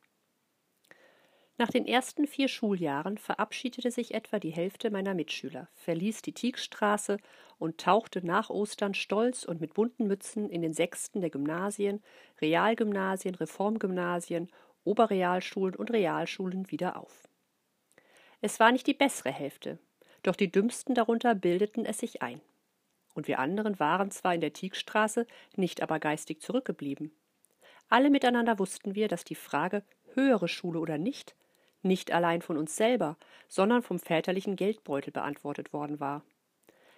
Nach 1.60 1.70
den 1.70 1.86
ersten 1.86 2.26
vier 2.26 2.48
Schuljahren 2.48 3.20
verabschiedete 3.20 3.92
sich 3.92 4.16
etwa 4.16 4.40
die 4.40 4.50
Hälfte 4.50 4.90
meiner 4.90 5.14
Mitschüler, 5.14 5.70
verließ 5.76 6.24
die 6.24 6.34
Tiegstraße 6.34 7.18
und 7.60 7.78
tauchte 7.78 8.26
nach 8.26 8.50
Ostern 8.50 8.96
stolz 8.96 9.44
und 9.44 9.62
mit 9.62 9.76
bunten 9.76 10.08
Mützen 10.08 10.50
in 10.50 10.64
den 10.64 10.74
Sechsten 10.74 11.22
der 11.22 11.30
Gymnasien, 11.30 12.02
Realgymnasien, 12.42 13.36
Reformgymnasien, 13.36 14.50
Oberrealschulen 14.84 15.76
und 15.76 15.92
Realschulen 15.92 16.72
wieder 16.72 16.98
auf. 16.98 17.28
Es 18.42 18.60
war 18.60 18.72
nicht 18.72 18.88
die 18.88 18.96
bessere 18.96 19.30
Hälfte, 19.30 19.78
doch 20.24 20.36
die 20.36 20.52
Dümmsten 20.52 20.96
darunter 20.96 21.36
bildeten 21.36 21.86
es 21.86 22.00
sich 22.00 22.24
ein. 22.24 22.42
Und 23.14 23.28
wir 23.28 23.40
anderen 23.40 23.80
waren 23.80 24.12
zwar 24.12 24.34
in 24.34 24.42
der 24.42 24.54
Tiegstraße, 24.54 25.28
nicht 25.56 25.82
aber 25.82 26.00
geistig 26.00 26.42
zurückgeblieben. 26.42 27.12
Alle 27.90 28.10
miteinander 28.10 28.58
wussten 28.60 28.96
wir, 28.96 29.08
dass 29.08 29.24
die 29.24 29.36
Frage 29.36 29.84
höhere 30.14 30.48
Schule 30.48 30.80
oder 30.80 30.98
nicht 30.98 31.36
nicht 31.84 32.12
allein 32.12 32.42
von 32.42 32.58
uns 32.58 32.76
selber, 32.76 33.18
sondern 33.48 33.82
vom 33.82 34.00
väterlichen 34.00 34.56
Geldbeutel 34.56 35.12
beantwortet 35.12 35.74
worden 35.74 36.00
war. 36.00 36.24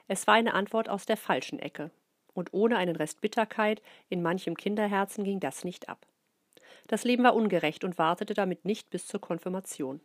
Es 0.07 0.27
war 0.27 0.35
eine 0.35 0.53
Antwort 0.53 0.89
aus 0.89 1.05
der 1.05 1.17
falschen 1.17 1.59
Ecke, 1.59 1.91
und 2.33 2.53
ohne 2.53 2.77
einen 2.77 2.95
Rest 2.95 3.21
Bitterkeit 3.21 3.81
in 4.09 4.21
manchem 4.21 4.57
Kinderherzen 4.57 5.23
ging 5.23 5.39
das 5.39 5.63
nicht 5.63 5.87
ab. 5.87 6.05
Das 6.87 7.03
Leben 7.03 7.23
war 7.23 7.35
ungerecht 7.35 7.83
und 7.83 7.97
wartete 7.97 8.33
damit 8.33 8.65
nicht 8.65 8.89
bis 8.89 9.07
zur 9.07 9.21
Konfirmation. 9.21 10.01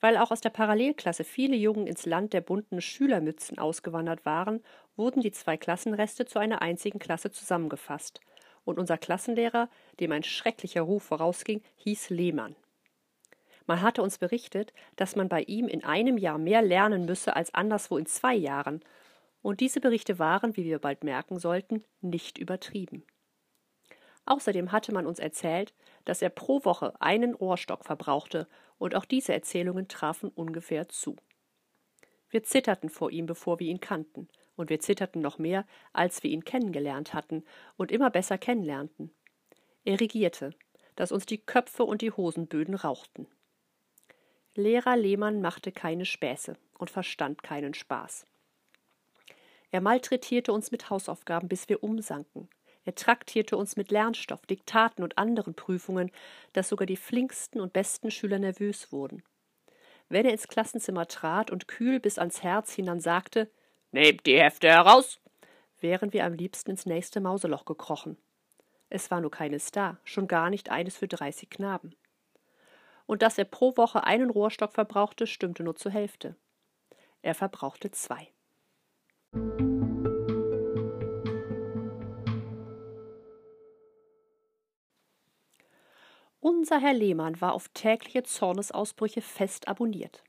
Weil 0.00 0.16
auch 0.16 0.30
aus 0.30 0.40
der 0.40 0.50
Parallelklasse 0.50 1.24
viele 1.24 1.56
Jungen 1.56 1.86
ins 1.86 2.06
Land 2.06 2.32
der 2.32 2.40
bunten 2.40 2.80
Schülermützen 2.80 3.58
ausgewandert 3.58 4.24
waren, 4.24 4.62
wurden 4.96 5.20
die 5.20 5.32
zwei 5.32 5.56
Klassenreste 5.56 6.24
zu 6.26 6.38
einer 6.38 6.62
einzigen 6.62 6.98
Klasse 6.98 7.30
zusammengefasst, 7.30 8.20
und 8.64 8.78
unser 8.78 8.98
Klassenlehrer, 8.98 9.68
dem 10.00 10.12
ein 10.12 10.22
schrecklicher 10.22 10.82
Ruf 10.82 11.04
vorausging, 11.04 11.62
hieß 11.76 12.10
Lehmann. 12.10 12.56
Man 13.66 13.82
hatte 13.82 14.02
uns 14.02 14.18
berichtet, 14.18 14.72
dass 14.96 15.16
man 15.16 15.28
bei 15.28 15.42
ihm 15.42 15.68
in 15.68 15.84
einem 15.84 16.18
Jahr 16.18 16.38
mehr 16.38 16.62
lernen 16.62 17.04
müsse 17.04 17.36
als 17.36 17.54
anderswo 17.54 17.98
in 17.98 18.06
zwei 18.06 18.34
Jahren, 18.34 18.82
und 19.42 19.60
diese 19.60 19.80
Berichte 19.80 20.18
waren, 20.18 20.56
wie 20.56 20.64
wir 20.64 20.78
bald 20.78 21.04
merken 21.04 21.38
sollten, 21.38 21.84
nicht 22.00 22.36
übertrieben. 22.36 23.04
Außerdem 24.26 24.70
hatte 24.70 24.92
man 24.92 25.06
uns 25.06 25.18
erzählt, 25.18 25.72
dass 26.04 26.22
er 26.22 26.30
pro 26.30 26.64
Woche 26.64 26.94
einen 27.00 27.34
Ohrstock 27.34 27.84
verbrauchte, 27.84 28.46
und 28.78 28.94
auch 28.94 29.04
diese 29.04 29.34
Erzählungen 29.34 29.88
trafen 29.88 30.30
ungefähr 30.30 30.88
zu. 30.88 31.16
Wir 32.30 32.42
zitterten 32.44 32.88
vor 32.88 33.10
ihm, 33.10 33.26
bevor 33.26 33.60
wir 33.60 33.66
ihn 33.66 33.80
kannten, 33.80 34.28
und 34.56 34.70
wir 34.70 34.80
zitterten 34.80 35.20
noch 35.20 35.38
mehr, 35.38 35.66
als 35.92 36.22
wir 36.22 36.30
ihn 36.30 36.44
kennengelernt 36.44 37.12
hatten 37.12 37.44
und 37.76 37.92
immer 37.92 38.10
besser 38.10 38.38
kennenlernten. 38.38 39.10
Er 39.84 40.00
regierte, 40.00 40.54
dass 40.96 41.12
uns 41.12 41.26
die 41.26 41.38
Köpfe 41.38 41.84
und 41.84 42.02
die 42.02 42.10
Hosenböden 42.10 42.74
rauchten. 42.74 43.26
Lehrer 44.54 44.96
Lehmann 44.96 45.40
machte 45.40 45.72
keine 45.72 46.04
Späße 46.04 46.56
und 46.76 46.90
verstand 46.90 47.42
keinen 47.42 47.74
Spaß. 47.74 48.26
Er 49.70 49.80
malträtierte 49.80 50.52
uns 50.52 50.70
mit 50.70 50.90
Hausaufgaben, 50.90 51.48
bis 51.48 51.68
wir 51.68 51.82
umsanken. 51.82 52.48
Er 52.84 52.94
traktierte 52.94 53.56
uns 53.56 53.76
mit 53.76 53.90
Lernstoff, 53.90 54.46
Diktaten 54.46 55.02
und 55.02 55.18
anderen 55.18 55.54
Prüfungen, 55.54 56.10
dass 56.52 56.68
sogar 56.68 56.86
die 56.86 56.96
flinksten 56.96 57.60
und 57.60 57.72
besten 57.72 58.10
Schüler 58.10 58.38
nervös 58.38 58.90
wurden. 58.92 59.22
Wenn 60.08 60.26
er 60.26 60.32
ins 60.32 60.48
Klassenzimmer 60.48 61.06
trat 61.06 61.50
und 61.50 61.68
kühl 61.68 62.00
bis 62.00 62.18
ans 62.18 62.42
Herz 62.42 62.72
hinan 62.72 63.00
sagte, 63.00 63.50
Nehmt 63.92 64.26
die 64.26 64.40
Hefte 64.40 64.68
heraus, 64.68 65.20
wären 65.80 66.12
wir 66.12 66.24
am 66.24 66.34
liebsten 66.34 66.70
ins 66.70 66.86
nächste 66.86 67.20
Mauseloch 67.20 67.64
gekrochen. 67.64 68.16
Es 68.88 69.10
war 69.10 69.20
nur 69.20 69.30
keines 69.30 69.70
da, 69.70 69.98
schon 70.04 70.26
gar 70.26 70.50
nicht 70.50 70.70
eines 70.70 70.96
für 70.96 71.08
dreißig 71.08 71.50
Knaben 71.50 71.94
und 73.10 73.22
dass 73.22 73.38
er 73.38 73.44
pro 73.44 73.76
Woche 73.76 74.04
einen 74.04 74.30
Rohrstock 74.30 74.72
verbrauchte, 74.72 75.26
stimmte 75.26 75.64
nur 75.64 75.74
zur 75.74 75.90
Hälfte. 75.90 76.36
Er 77.22 77.34
verbrauchte 77.34 77.90
zwei. 77.90 78.28
Unser 86.40 86.80
Herr 86.80 86.94
Lehmann 86.94 87.40
war 87.40 87.52
auf 87.52 87.68
tägliche 87.68 88.22
Zornesausbrüche 88.22 89.20
fest 89.20 89.68
abonniert. 89.68 90.24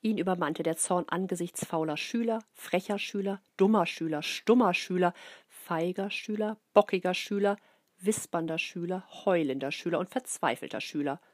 Ihn 0.00 0.18
übermannte 0.18 0.62
der 0.62 0.76
Zorn 0.76 1.04
angesichts 1.08 1.64
fauler 1.64 1.96
Schüler, 1.96 2.40
frecher 2.52 2.98
Schüler, 2.98 3.40
dummer 3.56 3.86
Schüler, 3.86 4.22
stummer 4.22 4.74
Schüler, 4.74 5.14
feiger 5.48 6.10
Schüler, 6.10 6.58
bockiger 6.74 7.14
Schüler, 7.14 7.56
wispernder 7.98 8.58
Schüler, 8.58 9.04
heulender 9.24 9.72
Schüler 9.72 9.98
und 9.98 10.10
verzweifelter 10.10 10.80
Schüler– 10.80 11.20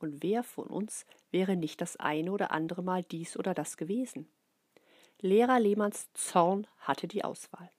und 0.00 0.22
wer 0.22 0.42
von 0.42 0.66
uns 0.66 1.04
wäre 1.30 1.56
nicht 1.56 1.80
das 1.80 1.96
eine 1.96 2.32
oder 2.32 2.50
andere 2.50 2.82
Mal 2.82 3.02
dies 3.04 3.36
oder 3.36 3.52
das 3.54 3.76
gewesen? 3.76 4.28
Lehrer 5.20 5.60
Lehmanns 5.60 6.10
Zorn 6.14 6.66
hatte 6.78 7.06
die 7.06 7.22
Auswahl. 7.22 7.70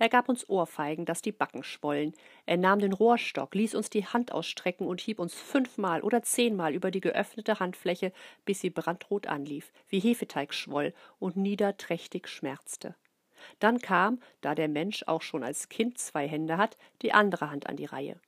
Er 0.00 0.08
gab 0.08 0.28
uns 0.28 0.48
Ohrfeigen, 0.48 1.04
dass 1.04 1.22
die 1.22 1.32
Backen 1.32 1.64
schwollen. 1.64 2.14
Er 2.46 2.56
nahm 2.56 2.78
den 2.78 2.92
Rohrstock, 2.92 3.54
ließ 3.54 3.74
uns 3.74 3.90
die 3.90 4.06
Hand 4.06 4.30
ausstrecken 4.30 4.86
und 4.86 5.00
hieb 5.00 5.18
uns 5.18 5.34
fünfmal 5.34 6.02
oder 6.02 6.22
zehnmal 6.22 6.72
über 6.72 6.90
die 6.90 7.00
geöffnete 7.00 7.58
Handfläche, 7.58 8.12
bis 8.44 8.60
sie 8.60 8.70
brandrot 8.70 9.26
anlief, 9.26 9.72
wie 9.88 9.98
Hefeteig 9.98 10.54
schwoll 10.54 10.94
und 11.18 11.36
niederträchtig 11.36 12.28
schmerzte. 12.28 12.94
Dann 13.58 13.80
kam, 13.80 14.20
da 14.40 14.54
der 14.54 14.68
Mensch 14.68 15.04
auch 15.06 15.22
schon 15.22 15.42
als 15.42 15.68
Kind 15.68 15.98
zwei 15.98 16.28
Hände 16.28 16.58
hat, 16.58 16.76
die 17.02 17.12
andere 17.12 17.50
Hand 17.50 17.66
an 17.66 17.76
die 17.76 17.84
Reihe. 17.84 18.20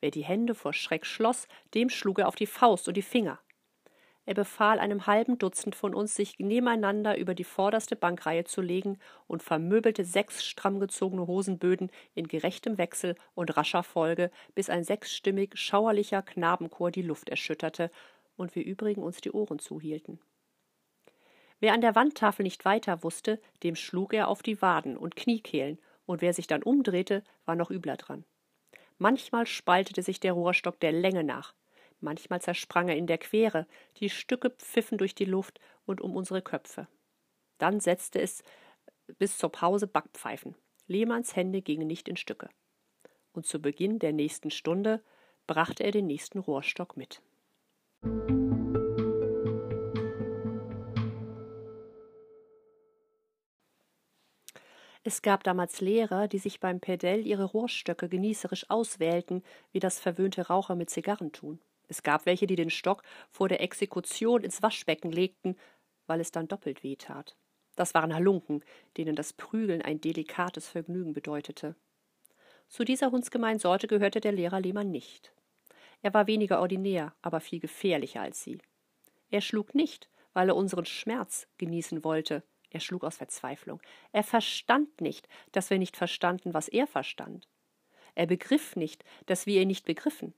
Wer 0.00 0.10
die 0.10 0.24
Hände 0.24 0.54
vor 0.54 0.72
Schreck 0.72 1.06
schloss, 1.06 1.48
dem 1.74 1.90
schlug 1.90 2.18
er 2.18 2.28
auf 2.28 2.36
die 2.36 2.46
Faust 2.46 2.88
und 2.88 2.96
die 2.96 3.02
Finger. 3.02 3.38
Er 4.26 4.34
befahl 4.34 4.78
einem 4.78 5.06
halben 5.06 5.36
Dutzend 5.38 5.74
von 5.74 5.94
uns, 5.94 6.14
sich 6.14 6.38
nebeneinander 6.38 7.18
über 7.18 7.34
die 7.34 7.44
vorderste 7.44 7.94
Bankreihe 7.94 8.44
zu 8.44 8.62
legen 8.62 8.98
und 9.26 9.42
vermöbelte 9.42 10.04
sechs 10.04 10.44
stramm 10.44 10.80
gezogene 10.80 11.26
Hosenböden 11.26 11.90
in 12.14 12.26
gerechtem 12.26 12.78
Wechsel 12.78 13.16
und 13.34 13.56
rascher 13.56 13.82
Folge, 13.82 14.30
bis 14.54 14.70
ein 14.70 14.84
sechsstimmig 14.84 15.58
schauerlicher 15.58 16.22
Knabenchor 16.22 16.90
die 16.90 17.02
Luft 17.02 17.28
erschütterte 17.28 17.90
und 18.36 18.54
wir 18.54 18.64
übrigen 18.64 19.02
uns 19.02 19.20
die 19.20 19.30
Ohren 19.30 19.58
zuhielten. 19.58 20.18
Wer 21.60 21.74
an 21.74 21.82
der 21.82 21.94
Wandtafel 21.94 22.42
nicht 22.42 22.64
weiter 22.64 23.02
wusste, 23.02 23.40
dem 23.62 23.76
schlug 23.76 24.14
er 24.14 24.28
auf 24.28 24.42
die 24.42 24.60
Waden 24.60 24.96
und 24.96 25.16
Kniekehlen, 25.16 25.78
und 26.06 26.20
wer 26.20 26.34
sich 26.34 26.46
dann 26.46 26.62
umdrehte, 26.62 27.22
war 27.46 27.56
noch 27.56 27.70
übler 27.70 27.96
dran. 27.96 28.24
Manchmal 28.98 29.46
spaltete 29.46 30.02
sich 30.02 30.20
der 30.20 30.34
Rohrstock 30.34 30.78
der 30.80 30.92
Länge 30.92 31.24
nach, 31.24 31.54
manchmal 32.04 32.40
zersprang 32.40 32.88
er 32.88 32.96
in 32.96 33.08
der 33.08 33.18
Quere, 33.18 33.66
die 33.98 34.10
Stücke 34.10 34.50
pfiffen 34.50 34.98
durch 34.98 35.14
die 35.14 35.24
Luft 35.24 35.58
und 35.86 36.00
um 36.00 36.14
unsere 36.14 36.42
Köpfe. 36.42 36.86
Dann 37.58 37.80
setzte 37.80 38.20
es 38.20 38.42
bis 39.18 39.38
zur 39.38 39.50
Pause 39.50 39.86
Backpfeifen. 39.86 40.54
Lehmanns 40.86 41.34
Hände 41.34 41.62
gingen 41.62 41.86
nicht 41.86 42.08
in 42.08 42.16
Stücke. 42.16 42.48
Und 43.32 43.46
zu 43.46 43.60
Beginn 43.60 43.98
der 43.98 44.12
nächsten 44.12 44.50
Stunde 44.50 45.02
brachte 45.46 45.82
er 45.82 45.90
den 45.90 46.06
nächsten 46.06 46.38
Rohrstock 46.38 46.96
mit. 46.96 47.20
Es 55.06 55.20
gab 55.20 55.44
damals 55.44 55.82
Lehrer, 55.82 56.28
die 56.28 56.38
sich 56.38 56.60
beim 56.60 56.80
Pedell 56.80 57.26
ihre 57.26 57.44
Rohrstöcke 57.44 58.08
genießerisch 58.08 58.70
auswählten, 58.70 59.42
wie 59.70 59.80
das 59.80 60.00
verwöhnte 60.00 60.46
Raucher 60.46 60.76
mit 60.76 60.88
Zigarren 60.88 61.30
tun. 61.30 61.60
Es 61.94 62.02
gab 62.02 62.26
welche, 62.26 62.48
die 62.48 62.56
den 62.56 62.70
Stock 62.70 63.04
vor 63.30 63.48
der 63.48 63.60
Exekution 63.60 64.42
ins 64.42 64.64
Waschbecken 64.64 65.12
legten, 65.12 65.56
weil 66.08 66.18
es 66.18 66.32
dann 66.32 66.48
doppelt 66.48 66.82
weh 66.82 66.96
tat. 66.96 67.36
Das 67.76 67.94
waren 67.94 68.12
Halunken, 68.12 68.64
denen 68.96 69.14
das 69.14 69.32
Prügeln 69.32 69.80
ein 69.80 70.00
delikates 70.00 70.66
Vergnügen 70.66 71.12
bedeutete. 71.12 71.76
Zu 72.66 72.82
dieser 72.82 73.12
hundsgemeinen 73.12 73.60
Sorte 73.60 73.86
gehörte 73.86 74.20
der 74.20 74.32
Lehrer 74.32 74.58
Lehmann 74.58 74.90
nicht. 74.90 75.32
Er 76.02 76.12
war 76.12 76.26
weniger 76.26 76.60
ordinär, 76.60 77.14
aber 77.22 77.38
viel 77.38 77.60
gefährlicher 77.60 78.22
als 78.22 78.42
sie. 78.42 78.58
Er 79.30 79.40
schlug 79.40 79.72
nicht, 79.76 80.10
weil 80.32 80.48
er 80.48 80.56
unseren 80.56 80.86
Schmerz 80.86 81.46
genießen 81.58 82.02
wollte, 82.02 82.42
er 82.70 82.80
schlug 82.80 83.04
aus 83.04 83.18
Verzweiflung. 83.18 83.80
Er 84.10 84.24
verstand 84.24 85.00
nicht, 85.00 85.28
dass 85.52 85.70
wir 85.70 85.78
nicht 85.78 85.96
verstanden, 85.96 86.54
was 86.54 86.66
er 86.66 86.88
verstand. 86.88 87.48
Er 88.16 88.26
begriff 88.26 88.74
nicht, 88.74 89.04
dass 89.26 89.46
wir 89.46 89.62
ihn 89.62 89.68
nicht 89.68 89.84
begriffen. 89.84 90.34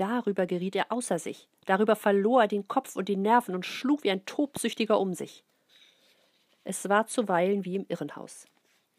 Darüber 0.00 0.46
geriet 0.46 0.76
er 0.76 0.90
außer 0.90 1.18
sich, 1.18 1.46
darüber 1.66 1.94
verlor 1.94 2.40
er 2.40 2.48
den 2.48 2.66
Kopf 2.66 2.96
und 2.96 3.10
die 3.10 3.18
Nerven 3.18 3.54
und 3.54 3.66
schlug 3.66 4.02
wie 4.02 4.10
ein 4.10 4.24
Tobsüchtiger 4.24 4.98
um 4.98 5.12
sich. 5.12 5.44
Es 6.64 6.88
war 6.88 7.06
zuweilen 7.06 7.66
wie 7.66 7.76
im 7.76 7.84
Irrenhaus. 7.86 8.46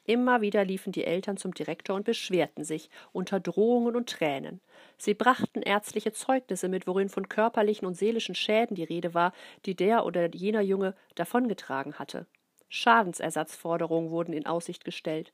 Immer 0.05 0.41
wieder 0.41 0.63
liefen 0.63 0.91
die 0.91 1.03
Eltern 1.03 1.37
zum 1.37 1.55
Direktor 1.55 1.95
und 1.95 2.05
beschwerten 2.05 2.63
sich 2.63 2.91
unter 3.13 3.39
Drohungen 3.39 3.95
und 3.95 4.11
Tränen. 4.11 4.61
Sie 4.99 5.15
brachten 5.15 5.63
ärztliche 5.63 6.13
Zeugnisse 6.13 6.69
mit, 6.69 6.85
worin 6.85 7.09
von 7.09 7.27
körperlichen 7.27 7.87
und 7.87 7.95
seelischen 7.95 8.35
Schäden 8.35 8.75
die 8.75 8.83
Rede 8.83 9.15
war, 9.15 9.33
die 9.65 9.73
der 9.73 10.05
oder 10.05 10.31
jener 10.35 10.61
Junge 10.61 10.93
davongetragen 11.15 11.97
hatte. 11.97 12.27
Schadensersatzforderungen 12.69 14.11
wurden 14.11 14.33
in 14.33 14.45
Aussicht 14.45 14.85
gestellt. 14.85 15.33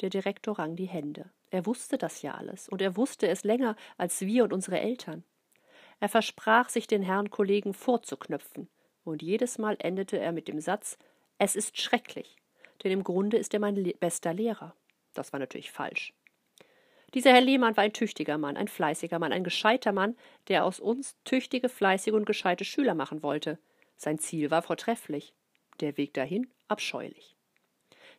Der 0.00 0.10
Direktor 0.10 0.60
rang 0.60 0.76
die 0.76 0.86
Hände. 0.86 1.28
Er 1.52 1.64
wusste 1.66 1.96
das 1.96 2.22
ja 2.22 2.34
alles, 2.34 2.68
und 2.68 2.82
er 2.82 2.96
wusste 2.96 3.28
es 3.28 3.44
länger 3.44 3.76
als 3.96 4.22
wir 4.22 4.42
und 4.42 4.52
unsere 4.52 4.80
Eltern. 4.80 5.22
Er 6.00 6.08
versprach 6.08 6.68
sich 6.68 6.88
den 6.88 7.02
Herrn 7.02 7.30
Kollegen 7.30 7.74
vorzuknöpfen, 7.74 8.68
und 9.04 9.22
jedes 9.22 9.58
Mal 9.58 9.76
endete 9.78 10.18
er 10.18 10.32
mit 10.32 10.48
dem 10.48 10.58
Satz 10.58 10.98
Es 11.38 11.54
ist 11.54 11.80
schrecklich 11.80 12.36
denn 12.82 12.92
im 12.92 13.04
Grunde 13.04 13.36
ist 13.36 13.54
er 13.54 13.60
mein 13.60 13.76
le 13.76 13.94
bester 13.94 14.34
Lehrer. 14.34 14.74
Das 15.14 15.32
war 15.32 15.40
natürlich 15.40 15.70
falsch. 15.70 16.12
Dieser 17.14 17.32
Herr 17.32 17.42
Lehmann 17.42 17.76
war 17.76 17.84
ein 17.84 17.92
tüchtiger 17.92 18.38
Mann, 18.38 18.56
ein 18.56 18.68
fleißiger 18.68 19.18
Mann, 19.18 19.32
ein 19.32 19.44
gescheiter 19.44 19.92
Mann, 19.92 20.16
der 20.48 20.64
aus 20.64 20.80
uns 20.80 21.16
tüchtige, 21.24 21.68
fleißige 21.68 22.14
und 22.14 22.24
gescheite 22.24 22.64
Schüler 22.64 22.94
machen 22.94 23.22
wollte. 23.22 23.58
Sein 23.96 24.18
Ziel 24.18 24.50
war 24.50 24.62
vortrefflich, 24.62 25.34
der 25.80 25.96
Weg 25.98 26.14
dahin 26.14 26.50
abscheulich. 26.68 27.36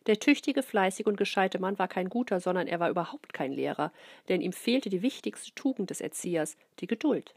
Der 0.06 0.18
tüchtige, 0.18 0.62
fleißige 0.62 1.06
und 1.06 1.16
gescheite 1.16 1.58
Mann 1.58 1.78
war 1.78 1.88
kein 1.88 2.08
guter, 2.08 2.40
sondern 2.40 2.66
er 2.66 2.78
war 2.78 2.90
überhaupt 2.90 3.32
kein 3.32 3.52
Lehrer, 3.52 3.92
denn 4.28 4.42
ihm 4.42 4.52
fehlte 4.52 4.90
die 4.90 5.02
wichtigste 5.02 5.54
Tugend 5.54 5.90
des 5.90 6.00
Erziehers, 6.00 6.56
die 6.80 6.86
Geduld. 6.86 7.34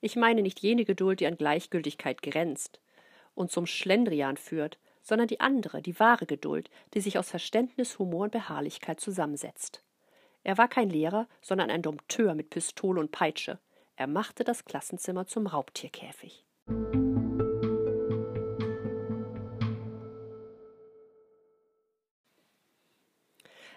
Ich 0.00 0.16
meine 0.16 0.42
nicht 0.42 0.60
jene 0.60 0.84
Geduld, 0.84 1.20
die 1.20 1.26
an 1.26 1.36
Gleichgültigkeit 1.36 2.22
grenzt 2.22 2.80
und 3.34 3.50
zum 3.50 3.66
Schlendrian 3.66 4.36
führt, 4.36 4.78
sondern 5.02 5.28
die 5.28 5.40
andere, 5.40 5.82
die 5.82 5.98
wahre 6.00 6.26
Geduld, 6.26 6.70
die 6.94 7.00
sich 7.00 7.18
aus 7.18 7.30
Verständnis, 7.30 7.98
Humor 7.98 8.24
und 8.24 8.32
Beharrlichkeit 8.32 9.00
zusammensetzt. 9.00 9.82
Er 10.42 10.58
war 10.58 10.68
kein 10.68 10.90
Lehrer, 10.90 11.26
sondern 11.40 11.70
ein 11.70 11.82
Dompteur 11.82 12.34
mit 12.34 12.50
Pistole 12.50 13.00
und 13.00 13.12
Peitsche. 13.12 13.58
Er 13.96 14.06
machte 14.06 14.44
das 14.44 14.64
Klassenzimmer 14.64 15.26
zum 15.26 15.46
Raubtierkäfig. 15.46 16.44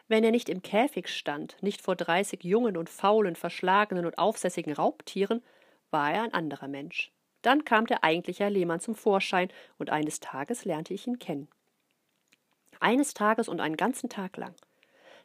Wenn 0.08 0.24
er 0.24 0.32
nicht 0.32 0.50
im 0.50 0.62
Käfig 0.62 1.10
stand, 1.10 1.58
nicht 1.62 1.82
vor 1.82 1.96
dreißig 1.96 2.44
jungen 2.44 2.78
und 2.78 2.90
faulen, 2.90 3.36
verschlagenen 3.36 4.06
und 4.06 4.18
aufsässigen 4.18 4.74
Raubtieren, 4.74 5.44
war 5.92 6.14
er 6.14 6.24
ein 6.24 6.34
anderer 6.34 6.68
Mensch. 6.68 7.12
Dann 7.42 7.66
kam 7.66 7.86
der 7.86 8.04
eigentliche 8.04 8.46
Herr 8.46 8.50
Lehmann 8.50 8.80
zum 8.80 8.96
Vorschein, 8.96 9.50
und 9.78 9.90
eines 9.90 10.20
Tages 10.20 10.66
lernte 10.66 10.94
ich 10.94 11.08
ihn 11.08 11.20
kennen. 11.20 11.48
Eines 12.80 13.14
Tages 13.14 13.48
und 13.48 13.60
einen 13.60 13.78
ganzen 13.78 14.10
Tag 14.10 14.38
lang. 14.38 14.54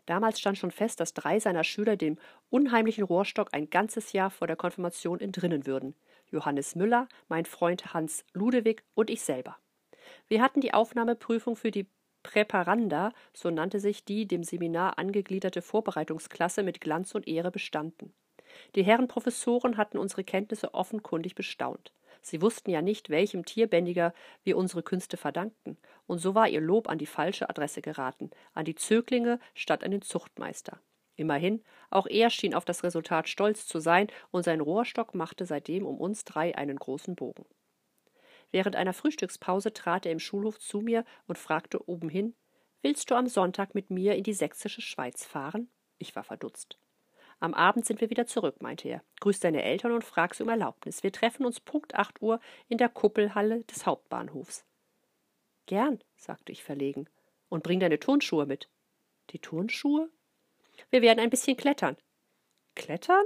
Damals 0.06 0.40
stand 0.40 0.58
schon 0.58 0.72
fest, 0.72 0.98
dass 0.98 1.14
drei 1.14 1.38
seiner 1.38 1.64
Schüler 1.64 1.96
dem 1.96 2.18
unheimlichen 2.50 3.04
Rohrstock 3.04 3.50
ein 3.52 3.70
ganzes 3.70 4.12
Jahr 4.12 4.30
vor 4.30 4.46
der 4.46 4.56
Konfirmation 4.56 5.20
entrinnen 5.20 5.66
würden. 5.66 5.94
Johannes 6.30 6.74
Müller, 6.74 7.08
mein 7.28 7.44
Freund 7.44 7.94
Hans 7.94 8.24
Ludewig 8.32 8.82
und 8.94 9.10
ich 9.10 9.22
selber. 9.22 9.56
Wir 10.28 10.42
hatten 10.42 10.60
die 10.60 10.74
Aufnahmeprüfung 10.74 11.54
für 11.54 11.70
die 11.70 11.86
Präparanda, 12.22 13.12
so 13.32 13.50
nannte 13.50 13.80
sich 13.80 14.04
die 14.04 14.26
dem 14.26 14.44
Seminar 14.44 14.98
angegliederte 14.98 15.62
Vorbereitungsklasse, 15.62 16.62
mit 16.62 16.80
Glanz 16.80 17.14
und 17.14 17.26
Ehre 17.26 17.50
bestanden. 17.50 18.12
Die 18.74 18.84
Herren 18.84 19.08
Professoren 19.08 19.76
hatten 19.76 19.98
unsere 19.98 20.24
Kenntnisse 20.24 20.74
offenkundig 20.74 21.34
bestaunt. 21.34 21.92
Sie 22.20 22.40
wussten 22.40 22.70
ja 22.70 22.82
nicht, 22.82 23.10
welchem 23.10 23.44
Tierbändiger 23.44 24.14
wir 24.44 24.56
unsere 24.56 24.82
Künste 24.82 25.16
verdankten, 25.16 25.76
und 26.06 26.18
so 26.18 26.34
war 26.34 26.48
ihr 26.48 26.60
Lob 26.60 26.88
an 26.88 26.98
die 26.98 27.06
falsche 27.06 27.48
Adresse 27.48 27.82
geraten, 27.82 28.30
an 28.54 28.64
die 28.64 28.76
Zöglinge 28.76 29.40
statt 29.54 29.82
an 29.82 29.90
den 29.90 30.02
Zuchtmeister. 30.02 30.78
Immerhin, 31.16 31.62
auch 31.90 32.06
er 32.06 32.30
schien 32.30 32.54
auf 32.54 32.64
das 32.64 32.84
Resultat 32.84 33.28
stolz 33.28 33.66
zu 33.66 33.80
sein, 33.80 34.06
und 34.30 34.44
sein 34.44 34.60
Rohrstock 34.60 35.14
machte 35.14 35.46
seitdem 35.46 35.84
um 35.84 35.98
uns 35.98 36.24
drei 36.24 36.56
einen 36.56 36.78
großen 36.78 37.16
Bogen. 37.16 37.44
Während 38.52 38.76
einer 38.76 38.92
Frühstückspause 38.92 39.72
trat 39.72 40.06
er 40.06 40.12
im 40.12 40.20
Schulhof 40.20 40.60
zu 40.60 40.80
mir 40.80 41.04
und 41.26 41.38
fragte 41.38 41.88
obenhin 41.88 42.34
Willst 42.82 43.10
du 43.10 43.14
am 43.14 43.26
Sonntag 43.26 43.74
mit 43.74 43.90
mir 43.90 44.14
in 44.16 44.24
die 44.24 44.34
sächsische 44.34 44.80
Schweiz 44.80 45.24
fahren? 45.24 45.68
Ich 45.98 46.14
war 46.16 46.24
verdutzt. 46.24 46.78
Am 47.38 47.54
Abend 47.54 47.86
sind 47.86 48.00
wir 48.00 48.10
wieder 48.10 48.26
zurück, 48.26 48.60
meinte 48.60 48.88
er. 48.88 49.02
Grüß 49.20 49.40
deine 49.40 49.62
Eltern 49.62 49.92
und 49.92 50.04
frag 50.04 50.34
sie 50.34 50.42
um 50.42 50.48
Erlaubnis. 50.48 51.02
Wir 51.02 51.12
treffen 51.12 51.44
uns 51.44 51.60
Punkt 51.60 51.94
acht 51.94 52.20
Uhr 52.22 52.40
in 52.68 52.78
der 52.78 52.88
Kuppelhalle 52.88 53.62
des 53.64 53.86
Hauptbahnhofs. 53.86 54.64
Gern, 55.66 56.02
sagte 56.16 56.52
ich 56.52 56.62
verlegen. 56.62 57.08
Und 57.48 57.62
bring 57.62 57.80
deine 57.80 57.98
Turnschuhe 57.98 58.46
mit. 58.46 58.68
Die 59.30 59.38
Turnschuhe? 59.38 60.10
Wir 60.90 61.02
werden 61.02 61.20
ein 61.20 61.30
bisschen 61.30 61.56
klettern. 61.56 61.96
Klettern? 62.74 63.24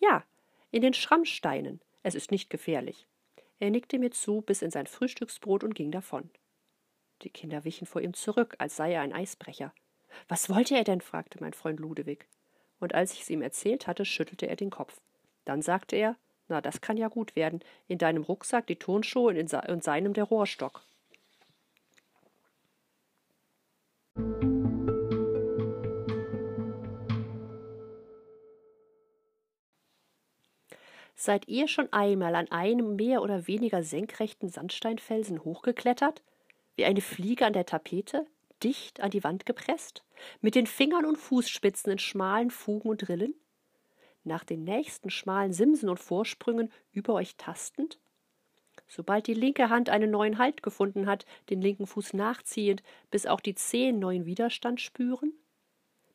Ja, 0.00 0.24
in 0.70 0.82
den 0.82 0.94
Schrammsteinen. 0.94 1.80
Es 2.02 2.14
ist 2.14 2.30
nicht 2.30 2.50
gefährlich. 2.50 3.06
Er 3.62 3.70
nickte 3.70 4.00
mir 4.00 4.10
zu 4.10 4.40
bis 4.40 4.60
in 4.60 4.72
sein 4.72 4.88
Frühstücksbrot 4.88 5.62
und 5.62 5.76
ging 5.76 5.92
davon. 5.92 6.28
Die 7.22 7.30
Kinder 7.30 7.62
wichen 7.62 7.86
vor 7.86 8.02
ihm 8.02 8.12
zurück, 8.12 8.56
als 8.58 8.74
sei 8.74 8.94
er 8.94 9.02
ein 9.02 9.12
Eisbrecher. 9.12 9.72
Was 10.26 10.50
wollte 10.50 10.74
er 10.74 10.82
denn? 10.82 11.00
fragte 11.00 11.38
mein 11.40 11.52
Freund 11.52 11.78
Ludewig 11.78 12.26
und 12.80 12.92
als 12.92 13.12
ich 13.12 13.20
es 13.20 13.30
ihm 13.30 13.40
erzählt 13.40 13.86
hatte, 13.86 14.04
schüttelte 14.04 14.48
er 14.48 14.56
den 14.56 14.70
Kopf. 14.70 15.00
Dann 15.44 15.62
sagte 15.62 15.94
er, 15.94 16.16
na, 16.48 16.60
das 16.60 16.80
kann 16.80 16.96
ja 16.96 17.06
gut 17.06 17.36
werden. 17.36 17.60
In 17.86 17.98
deinem 17.98 18.24
Rucksack 18.24 18.66
die 18.66 18.80
Turnschuhe 18.80 19.30
und 19.30 19.36
in, 19.36 19.80
seinem 19.80 20.12
der 20.12 20.24
Rohrstock. 20.24 20.82
Seid 31.24 31.46
ihr 31.46 31.68
schon 31.68 31.86
einmal 31.92 32.34
an 32.34 32.50
einem 32.50 32.96
mehr 32.96 33.22
oder 33.22 33.46
weniger 33.46 33.84
senkrechten 33.84 34.48
Sandsteinfelsen 34.48 35.44
hochgeklettert? 35.44 36.20
Wie 36.74 36.84
eine 36.84 37.00
Fliege 37.00 37.46
an 37.46 37.52
der 37.52 37.64
Tapete? 37.64 38.26
dicht 38.64 38.98
an 38.98 39.12
die 39.12 39.22
Wand 39.22 39.46
gepresst, 39.46 40.02
mit 40.40 40.56
den 40.56 40.66
Fingern 40.66 41.06
und 41.06 41.14
Fußspitzen 41.16 41.92
in 41.92 42.00
schmalen 42.00 42.50
Fugen 42.50 42.88
und 42.88 43.08
Rillen? 43.08 43.36
Nach 44.24 44.42
den 44.42 44.64
nächsten 44.64 45.10
schmalen 45.10 45.52
Simsen 45.52 45.88
und 45.88 46.00
Vorsprüngen 46.00 46.72
über 46.90 47.14
euch 47.14 47.36
tastend? 47.36 48.00
Sobald 48.88 49.28
die 49.28 49.34
linke 49.34 49.70
Hand 49.70 49.90
einen 49.90 50.10
neuen 50.10 50.38
Halt 50.38 50.64
gefunden 50.64 51.06
hat, 51.06 51.24
den 51.50 51.62
linken 51.62 51.86
Fuß 51.86 52.14
nachziehend, 52.14 52.82
bis 53.12 53.26
auch 53.26 53.40
die 53.40 53.54
Zehen 53.54 54.00
neuen 54.00 54.26
Widerstand 54.26 54.80
spüren? 54.80 55.32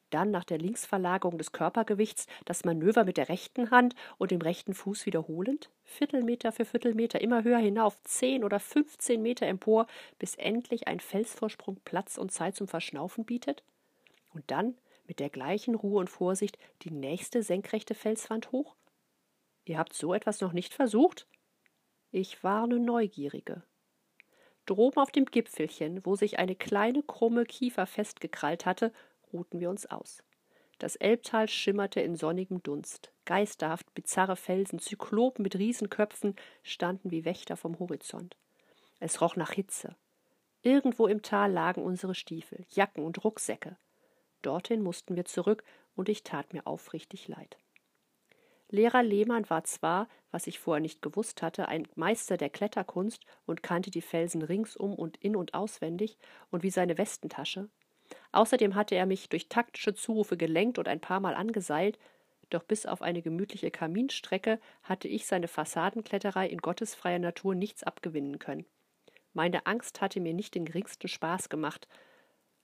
Dann 0.10 0.32
nach 0.32 0.46
der 0.46 0.58
Linksverlagerung 0.58 1.38
des 1.38 1.52
Körpergewichts 1.52 2.28
das 2.46 2.63
Manöver 2.63 3.04
mit 3.04 3.17
der 3.17 3.28
rechten 3.28 3.72
Hand 3.72 3.93
und 4.17 4.32
dem 4.32 4.41
rechten 4.41 4.74
Fuß 4.74 5.06
wiederholend, 5.06 5.70
Viertelmeter 5.84 6.54
für 6.54 6.63
Viertelmeter 6.63 7.20
immer 7.20 7.43
höher 7.43 7.58
hinauf, 7.58 8.02
zehn 8.04 8.46
oder 8.46 8.60
fünfzehn 8.60 9.22
Meter 9.22 9.48
empor, 9.48 9.88
bis 10.17 10.36
endlich 10.36 10.88
ein 10.88 11.02
Felsvorsprung 11.02 11.82
Platz 11.84 12.17
und 12.17 12.32
Zeit 12.32 12.56
zum 12.56 12.70
Verschnaufen 12.70 13.26
bietet? 13.26 13.63
Und 14.34 14.50
dann 14.50 14.78
mit 15.08 15.20
der 15.20 15.30
gleichen 15.30 15.76
Ruhe 15.76 16.00
und 16.00 16.10
Vorsicht 16.10 16.58
die 16.84 16.91
nächste 16.91 17.43
senkrechte 17.43 17.96
Felswand 17.96 18.52
hoch? 18.52 18.76
Ihr 19.65 19.78
habt 19.78 19.93
so 19.93 20.13
etwas 20.13 20.39
noch 20.39 20.54
nicht 20.54 20.74
versucht? 20.74 21.28
Ich 22.12 22.43
warne 22.43 22.80
Neugierige. 22.80 23.63
Droben 24.65 25.02
auf 25.02 25.12
dem 25.12 25.26
Gipfelchen, 25.26 26.06
wo 26.06 26.15
sich 26.15 26.39
eine 26.39 26.56
kleine 26.56 27.04
krumme 27.04 27.46
Kiefer 27.46 27.86
festgekrallt 27.86 28.65
hatte, 28.65 28.93
ruhten 29.38 29.60
wir 29.60 29.69
uns 29.69 29.86
aus. 29.86 30.23
Das 30.80 30.95
Elbtal 30.95 31.47
schimmerte 31.47 32.02
in 32.02 32.15
sonnigem 32.15 32.62
Dunst. 32.62 33.12
Geisterhaft 33.26 33.93
bizarre 33.93 34.36
Felsen, 34.36 34.80
Zyklopen 34.80 35.43
mit 35.43 35.56
Riesenköpfen 35.58 36.36
standen 36.63 37.12
wie 37.12 37.26
Wächter 37.26 37.58
vom 37.58 37.80
Horizont. 37.80 38.38
Es 39.00 39.21
roch 39.21 39.36
nach 39.36 39.52
Hitze. 39.52 39.95
Irgendwo 40.62 41.08
im 41.08 41.21
Tal 41.21 41.52
lagen 41.52 41.84
unsere 41.84 42.15
Stiefel, 42.15 42.65
Jacken 42.69 43.04
und 43.04 43.23
Rucksäcke. 43.23 43.78
Dorthin 44.41 44.82
mussten 44.82 45.15
wir 45.15 45.26
zurück, 45.26 45.63
und 45.95 46.10
ich 46.10 46.23
tat 46.23 46.54
mir 46.54 46.67
aufrichtig 46.67 47.28
leid. 47.28 47.58
Lehrer 48.69 49.02
Lehmann 49.02 49.50
war 49.50 49.63
zwar, 49.63 50.08
was 50.30 50.45
ich 50.45 50.60
vorher 50.60 50.82
nicht 50.82 51.02
gewusst 51.02 51.41
hatte, 51.41 51.69
ein 51.69 51.88
Meister 51.95 52.38
der 52.38 52.50
Kletterkunst 52.50 53.26
und 53.45 53.63
kannte 53.63 53.91
die 53.91 54.02
Felsen 54.02 54.41
ringsum 54.41 54.93
und 54.93 55.17
in 55.17 55.36
und 55.36 55.54
auswendig 55.54 56.17
und 56.52 56.63
wie 56.63 56.69
seine 56.69 56.97
Westentasche, 56.97 57.69
Außerdem 58.32 58.76
hatte 58.76 58.96
er 58.96 59.06
mich 59.06 59.30
durch 59.30 59.50
taktische 59.50 59.93
Zurufe 59.93 60.38
gelenkt 60.38 60.78
und 60.78 60.88
ein 60.88 61.00
paar 61.00 61.20
Mal 61.20 61.36
angeseilt, 61.36 61.98
doch 62.50 62.63
bis 62.63 62.86
auf 62.86 63.02
eine 63.02 63.22
gemütliche 63.22 63.72
Kaminstrecke 63.72 64.60
hatte 64.84 65.08
ich 65.08 65.26
seine 65.26 65.48
Fassadenkletterei 65.48 66.48
in 66.48 66.60
gottesfreier 66.60 67.20
Natur 67.20 67.56
nichts 67.56 67.84
abgewinnen 67.84 68.39
können. 68.39 68.65
Meine 69.34 69.65
Angst 69.65 70.02
hatte 70.02 70.20
mir 70.20 70.34
nicht 70.34 70.56
den 70.56 70.65
geringsten 70.65 71.08
Spaß 71.08 71.50
gemacht, 71.50 71.88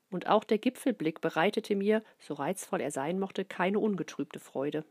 und 0.10 0.28
auch 0.28 0.44
der 0.44 0.60
Gipfelblick 0.60 1.22
bereitete 1.22 1.76
mir, 1.76 2.04
so 2.20 2.36
reizvoll 2.36 2.82
er 2.82 2.92
sein 2.92 3.20
mochte, 3.20 3.46
keine 3.46 3.80
ungetrübte 3.80 4.40
Freude. 4.40 4.86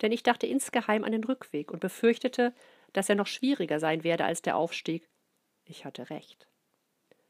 Denn 0.00 0.12
ich 0.12 0.22
dachte 0.22 0.46
insgeheim 0.46 1.04
an 1.04 1.12
den 1.12 1.24
Rückweg 1.24 1.72
und 1.72 1.80
befürchtete, 1.80 2.54
dass 2.92 3.08
er 3.08 3.16
noch 3.16 3.26
schwieriger 3.26 3.80
sein 3.80 4.04
werde 4.04 4.24
als 4.24 4.40
der 4.40 4.56
Aufstieg. 4.56 5.08
Ich 5.64 5.84
hatte 5.84 6.08
recht. 6.10 6.46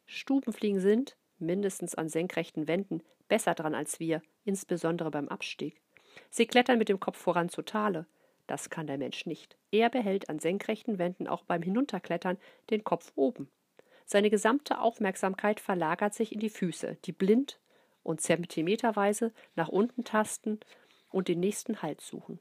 Stubenfliegen 0.07 0.81
sind, 0.81 1.17
mindestens 1.41 1.95
an 1.95 2.09
senkrechten 2.09 2.69
Wänden, 2.69 3.03
besser 3.29 3.55
dran 3.55 3.75
als 3.75 4.01
wir, 4.01 4.23
insbesondere 4.45 5.11
beim 5.11 5.29
Abstieg. 5.29 5.81
Sie 6.31 6.47
klettern 6.47 6.79
mit 6.79 6.89
dem 6.89 7.01
Kopf 7.01 7.19
voran 7.19 7.49
zur 7.49 7.65
Tale. 7.65 8.07
Das 8.47 8.71
kann 8.71 8.87
der 8.87 8.99
Mensch 8.99 9.27
nicht. 9.27 9.57
Er 9.71 9.91
behält 9.91 10.31
an 10.31 10.39
senkrechten 10.39 10.99
Wänden 10.99 11.29
auch 11.29 11.45
beim 11.45 11.63
Hinunterklettern 11.63 12.39
den 12.71 12.83
Kopf 12.83 13.13
oben. 13.15 13.51
Seine 14.07 14.31
gesamte 14.31 14.81
Aufmerksamkeit 14.81 15.61
verlagert 15.61 16.15
sich 16.15 16.33
in 16.33 16.41
die 16.41 16.49
Füße, 16.49 16.97
die 17.05 17.13
blind 17.13 17.61
und 18.03 18.23
zentimeterweise 18.23 19.33
nach 19.55 19.69
unten 19.69 20.03
tasten 20.03 20.61
und 21.11 21.29
den 21.29 21.41
nächsten 21.41 21.83
Halt 21.83 22.01
suchen. 22.01 22.39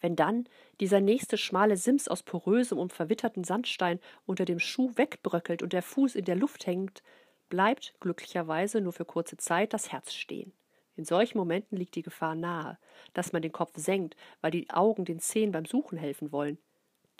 Wenn 0.00 0.14
dann 0.14 0.46
dieser 0.80 1.00
nächste 1.00 1.38
schmale 1.38 1.76
Sims 1.76 2.06
aus 2.06 2.22
porösem 2.22 2.78
und 2.78 2.92
verwitterten 2.92 3.44
Sandstein 3.44 3.98
unter 4.26 4.44
dem 4.44 4.60
Schuh 4.60 4.92
wegbröckelt 4.94 5.62
und 5.62 5.72
der 5.72 5.82
Fuß 5.82 6.14
in 6.14 6.24
der 6.24 6.36
Luft 6.36 6.66
hängt, 6.66 7.02
bleibt 7.48 7.94
glücklicherweise 8.00 8.80
nur 8.80 8.92
für 8.92 9.04
kurze 9.04 9.36
Zeit 9.36 9.72
das 9.72 9.92
Herz 9.92 10.12
stehen. 10.14 10.52
In 10.96 11.04
solchen 11.04 11.38
Momenten 11.38 11.76
liegt 11.78 11.94
die 11.94 12.02
Gefahr 12.02 12.34
nahe, 12.34 12.78
dass 13.14 13.32
man 13.32 13.42
den 13.42 13.52
Kopf 13.52 13.72
senkt, 13.76 14.16
weil 14.40 14.50
die 14.50 14.68
Augen 14.70 15.04
den 15.04 15.20
Zehen 15.20 15.52
beim 15.52 15.64
Suchen 15.64 15.96
helfen 15.96 16.32
wollen. 16.32 16.58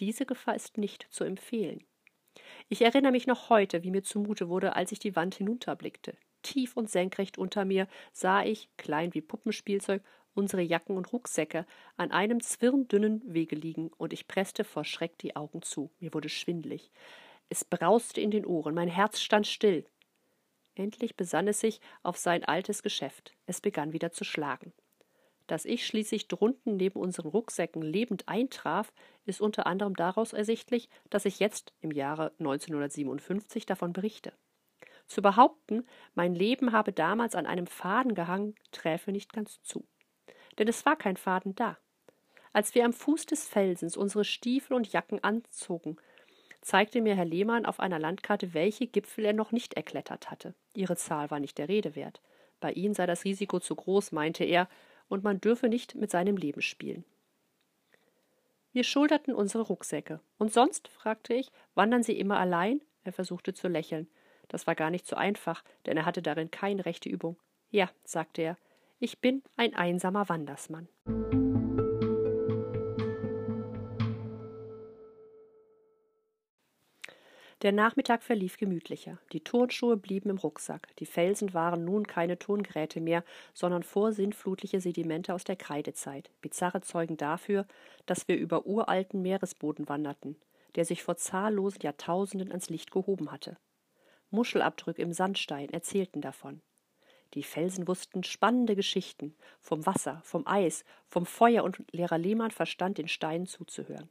Diese 0.00 0.26
Gefahr 0.26 0.56
ist 0.56 0.78
nicht 0.78 1.06
zu 1.10 1.24
empfehlen. 1.24 1.84
Ich 2.68 2.82
erinnere 2.82 3.12
mich 3.12 3.26
noch 3.26 3.50
heute, 3.50 3.82
wie 3.82 3.90
mir 3.90 4.02
zumute 4.02 4.48
wurde, 4.48 4.76
als 4.76 4.92
ich 4.92 4.98
die 4.98 5.16
Wand 5.16 5.36
hinunterblickte. 5.36 6.16
Tief 6.42 6.76
und 6.76 6.90
senkrecht 6.90 7.38
unter 7.38 7.64
mir 7.64 7.88
sah 8.12 8.44
ich, 8.44 8.68
klein 8.76 9.14
wie 9.14 9.20
Puppenspielzeug, 9.20 10.02
unsere 10.34 10.62
Jacken 10.62 10.96
und 10.96 11.12
Rucksäcke 11.12 11.66
an 11.96 12.12
einem 12.12 12.40
zwirndünnen 12.40 13.22
Wege 13.26 13.56
liegen, 13.56 13.90
und 13.96 14.12
ich 14.12 14.28
presste 14.28 14.64
vor 14.64 14.84
Schreck 14.84 15.18
die 15.18 15.36
Augen 15.36 15.62
zu. 15.62 15.90
Mir 15.98 16.14
wurde 16.14 16.28
schwindlig. 16.28 16.90
Es 17.48 17.64
brauste 17.64 18.20
in 18.20 18.30
den 18.30 18.46
Ohren, 18.46 18.74
mein 18.74 18.88
Herz 18.88 19.20
stand 19.20 19.46
still. 19.46 19.84
Endlich 20.78 21.16
besann 21.16 21.48
es 21.48 21.58
sich 21.58 21.80
auf 22.04 22.16
sein 22.16 22.44
altes 22.44 22.84
Geschäft. 22.84 23.34
Es 23.46 23.60
begann 23.60 23.92
wieder 23.92 24.12
zu 24.12 24.22
schlagen. 24.22 24.72
Dass 25.48 25.64
ich 25.64 25.84
schließlich 25.84 26.28
drunten 26.28 26.76
neben 26.76 27.00
unseren 27.00 27.26
Rucksäcken 27.26 27.82
lebend 27.82 28.28
eintraf, 28.28 28.92
ist 29.24 29.40
unter 29.40 29.66
anderem 29.66 29.96
daraus 29.96 30.32
ersichtlich, 30.32 30.88
dass 31.10 31.24
ich 31.24 31.40
jetzt 31.40 31.72
im 31.80 31.90
Jahre 31.90 32.32
1957 32.38 33.66
davon 33.66 33.92
berichte. 33.92 34.32
Zu 35.08 35.20
behaupten, 35.20 35.84
mein 36.14 36.34
Leben 36.34 36.70
habe 36.70 36.92
damals 36.92 37.34
an 37.34 37.46
einem 37.46 37.66
Faden 37.66 38.14
gehangen, 38.14 38.54
träfe 38.70 39.10
nicht 39.10 39.32
ganz 39.32 39.60
zu. 39.62 39.84
Denn 40.58 40.68
es 40.68 40.86
war 40.86 40.94
kein 40.94 41.16
Faden 41.16 41.56
da. 41.56 41.76
Als 42.52 42.76
wir 42.76 42.84
am 42.84 42.92
Fuß 42.92 43.26
des 43.26 43.48
Felsens 43.48 43.96
unsere 43.96 44.24
Stiefel 44.24 44.74
und 44.74 44.92
Jacken 44.92 45.24
anzogen, 45.24 45.96
zeigte 46.68 47.00
mir 47.00 47.16
Herr 47.16 47.24
Lehmann 47.24 47.64
auf 47.64 47.80
einer 47.80 47.98
Landkarte, 47.98 48.52
welche 48.52 48.86
Gipfel 48.86 49.24
er 49.24 49.32
noch 49.32 49.52
nicht 49.52 49.74
erklettert 49.74 50.30
hatte. 50.30 50.54
Ihre 50.74 50.96
Zahl 50.96 51.30
war 51.30 51.40
nicht 51.40 51.56
der 51.56 51.68
Rede 51.68 51.96
wert. 51.96 52.20
Bei 52.60 52.72
ihnen 52.72 52.92
sei 52.92 53.06
das 53.06 53.24
Risiko 53.24 53.58
zu 53.58 53.74
groß, 53.74 54.12
meinte 54.12 54.44
er, 54.44 54.68
und 55.08 55.24
man 55.24 55.40
dürfe 55.40 55.68
nicht 55.68 55.94
mit 55.94 56.10
seinem 56.10 56.36
Leben 56.36 56.60
spielen. 56.60 57.06
Wir 58.72 58.84
schulterten 58.84 59.34
unsere 59.34 59.62
Rucksäcke. 59.62 60.20
Und 60.36 60.52
sonst? 60.52 60.88
fragte 60.88 61.32
ich. 61.32 61.50
Wandern 61.74 62.02
Sie 62.02 62.18
immer 62.18 62.38
allein? 62.38 62.82
Er 63.02 63.14
versuchte 63.14 63.54
zu 63.54 63.66
lächeln. 63.66 64.06
Das 64.48 64.66
war 64.66 64.74
gar 64.74 64.90
nicht 64.90 65.06
so 65.06 65.16
einfach, 65.16 65.64
denn 65.86 65.96
er 65.96 66.04
hatte 66.04 66.20
darin 66.20 66.50
keine 66.50 66.84
rechte 66.84 67.08
Übung. 67.08 67.38
Ja, 67.70 67.88
sagte 68.04 68.42
er, 68.42 68.58
ich 68.98 69.20
bin 69.20 69.42
ein 69.56 69.74
einsamer 69.74 70.28
Wandersmann. 70.28 70.88
Der 77.62 77.72
Nachmittag 77.72 78.22
verlief 78.22 78.56
gemütlicher. 78.56 79.18
Die 79.32 79.42
Turnschuhe 79.42 79.96
blieben 79.96 80.30
im 80.30 80.38
Rucksack. 80.38 80.94
Die 80.98 81.06
Felsen 81.06 81.54
waren 81.54 81.84
nun 81.84 82.06
keine 82.06 82.38
Tongräte 82.38 83.00
mehr, 83.00 83.24
sondern 83.52 83.82
vorsinnflutliche 83.82 84.80
Sedimente 84.80 85.34
aus 85.34 85.42
der 85.42 85.56
Kreidezeit. 85.56 86.30
Bizarre 86.40 86.82
Zeugen 86.82 87.16
dafür, 87.16 87.66
dass 88.06 88.28
wir 88.28 88.36
über 88.36 88.66
uralten 88.66 89.22
Meeresboden 89.22 89.88
wanderten, 89.88 90.36
der 90.76 90.84
sich 90.84 91.02
vor 91.02 91.16
zahllosen 91.16 91.80
Jahrtausenden 91.82 92.50
ans 92.50 92.70
Licht 92.70 92.92
gehoben 92.92 93.32
hatte. 93.32 93.56
Muschelabdrücke 94.30 95.02
im 95.02 95.12
Sandstein 95.12 95.68
erzählten 95.70 96.20
davon. 96.20 96.60
Die 97.34 97.42
Felsen 97.42 97.88
wussten 97.88 98.22
spannende 98.22 98.76
Geschichten 98.76 99.34
vom 99.58 99.84
Wasser, 99.84 100.20
vom 100.22 100.46
Eis, 100.46 100.84
vom 101.08 101.26
Feuer 101.26 101.64
und 101.64 101.82
Lehrer 101.90 102.18
Lehmann 102.18 102.52
verstand 102.52 102.98
den 102.98 103.08
Steinen 103.08 103.46
zuzuhören. 103.46 104.08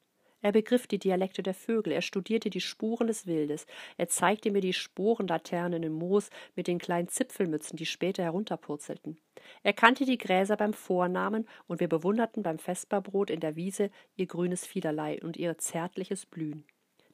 Er 0.48 0.54
begriff 0.54 0.88
die 0.88 0.98
Dialekte 0.98 1.44
der 1.44 1.54
Vögel, 1.54 1.92
er 1.92 2.02
studierte 2.02 2.50
die 2.50 2.62
Spuren 2.62 3.08
des 3.08 3.28
Wildes, 3.28 3.66
er 3.98 4.08
zeigte 4.08 4.50
mir 4.50 4.62
die 4.62 4.72
Sporenlaternen 4.72 5.84
im 5.84 5.92
Moos 5.92 6.30
mit 6.56 6.68
den 6.68 6.80
kleinen 6.80 7.10
Zipfelmützen, 7.10 7.76
die 7.76 7.86
später 7.86 8.24
herunterpurzelten. 8.24 9.18
Er 9.64 9.74
kannte 9.74 10.06
die 10.06 10.18
Gräser 10.18 10.56
beim 10.56 10.72
Vornamen, 10.72 11.50
und 11.68 11.82
wir 11.82 11.90
bewunderten 11.90 12.44
beim 12.44 12.60
Vesperbrot 12.60 13.30
in 13.30 13.42
der 13.42 13.58
Wiese 13.58 13.90
ihr 14.16 14.28
grünes 14.28 14.66
Fiederlei 14.66 15.20
und 15.22 15.36
ihr 15.36 15.58
zärtliches 15.58 16.26
Blühen. 16.26 16.64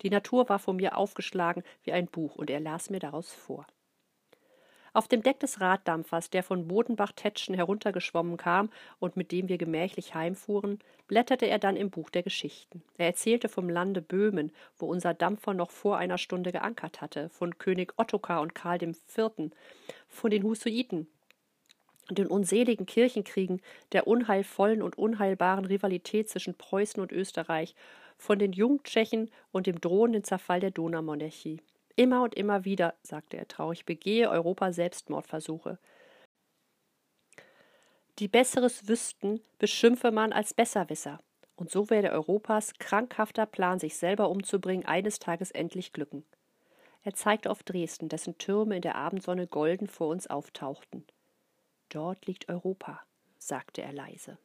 Die 0.03 0.11
Natur 0.11 0.47
war 0.47 0.59
vor 0.59 0.75
mir 0.75 0.95
aufgeschlagen 0.95 1.63
wie 1.81 1.93
ein 1.93 2.05
Buch, 2.05 2.35
und 2.35 2.51
er 2.51 2.59
las 2.59 2.91
mir 2.91 2.99
daraus 2.99 3.33
vor. 3.33 3.65
Auf 4.95 5.07
dem 5.07 5.23
Deck 5.23 5.39
des 5.39 5.59
Raddampfers, 5.59 6.29
der 6.29 6.43
von 6.43 6.67
Bodenbach-Tetschen 6.67 7.55
heruntergeschwommen 7.55 8.37
kam 8.37 8.69
und 8.99 9.17
mit 9.17 9.31
dem 9.31 9.49
wir 9.49 9.57
gemächlich 9.57 10.13
heimfuhren, 10.13 10.77
blätterte 11.07 11.47
er 11.47 11.57
dann 11.57 11.75
im 11.75 11.89
Buch 11.89 12.11
der 12.11 12.21
Geschichten. 12.21 12.83
Er 12.99 13.07
erzählte 13.07 13.49
vom 13.49 13.69
Lande 13.69 14.03
Böhmen, 14.03 14.51
wo 14.77 14.85
unser 14.85 15.15
Dampfer 15.15 15.55
noch 15.55 15.71
vor 15.71 15.97
einer 15.97 16.19
Stunde 16.19 16.51
geankert 16.51 17.01
hatte, 17.01 17.29
von 17.29 17.57
König 17.57 17.93
Ottokar 17.97 18.41
und 18.41 18.53
Karl 18.53 18.83
IV., 18.83 19.51
von 20.09 20.29
den 20.29 20.43
Husuiten, 20.43 21.07
den 22.11 22.27
unseligen 22.27 22.85
Kirchenkriegen, 22.85 23.61
der 23.93 24.05
unheilvollen 24.05 24.83
und 24.83 24.95
unheilbaren 24.95 25.65
Rivalität 25.65 26.29
zwischen 26.29 26.55
Preußen 26.55 27.01
und 27.01 27.11
Österreich, 27.11 27.73
von 28.19 28.37
den 28.37 28.53
Jungtschechen 28.53 29.31
und 29.51 29.65
dem 29.65 29.81
drohenden 29.81 30.23
Zerfall 30.23 30.59
der 30.59 30.71
Donaumonarchie. 30.71 31.61
Immer 31.95 32.23
und 32.23 32.33
immer 32.35 32.65
wieder, 32.65 32.95
sagte 33.03 33.37
er 33.37 33.47
traurig, 33.47 33.85
begehe 33.85 34.29
Europa 34.29 34.71
Selbstmordversuche. 34.71 35.77
Die 38.19 38.27
Besseres 38.27 38.87
wüssten, 38.87 39.41
beschimpfe 39.59 40.11
man 40.11 40.33
als 40.33 40.53
Besserwisser. 40.53 41.19
Und 41.55 41.69
so 41.69 41.89
werde 41.89 42.11
Europas 42.11 42.73
krankhafter 42.79 43.45
Plan, 43.45 43.79
sich 43.79 43.97
selber 43.97 44.29
umzubringen, 44.29 44.85
eines 44.85 45.19
Tages 45.19 45.51
endlich 45.51 45.93
glücken. 45.93 46.25
Er 47.03 47.13
zeigte 47.13 47.51
auf 47.51 47.63
Dresden, 47.63 48.09
dessen 48.09 48.37
Türme 48.37 48.75
in 48.75 48.81
der 48.81 48.95
Abendsonne 48.95 49.45
golden 49.45 49.87
vor 49.87 50.07
uns 50.07 50.27
auftauchten. 50.27 51.05
Dort 51.89 52.25
liegt 52.25 52.49
Europa, 52.49 53.01
sagte 53.37 53.81
er 53.81 53.93
leise. 53.93 54.37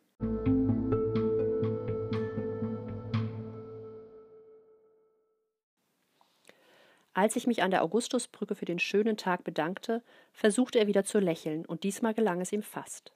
Als 7.19 7.35
ich 7.35 7.49
mich 7.49 7.65
an 7.65 7.73
der 7.73 7.83
Augustusbrücke 7.83 8.55
für 8.55 8.65
den 8.65 8.79
schönen 8.79 9.17
Tag 9.17 9.43
bedankte, 9.43 10.05
versuchte 10.33 10.79
er 10.79 10.87
wieder 10.87 11.03
zu 11.03 11.19
lächeln, 11.19 11.67
und 11.67 11.83
diesmal 11.83 12.15
gelang 12.15 12.41
es 12.41 12.53
ihm 12.53 12.63
fast. 12.63 13.11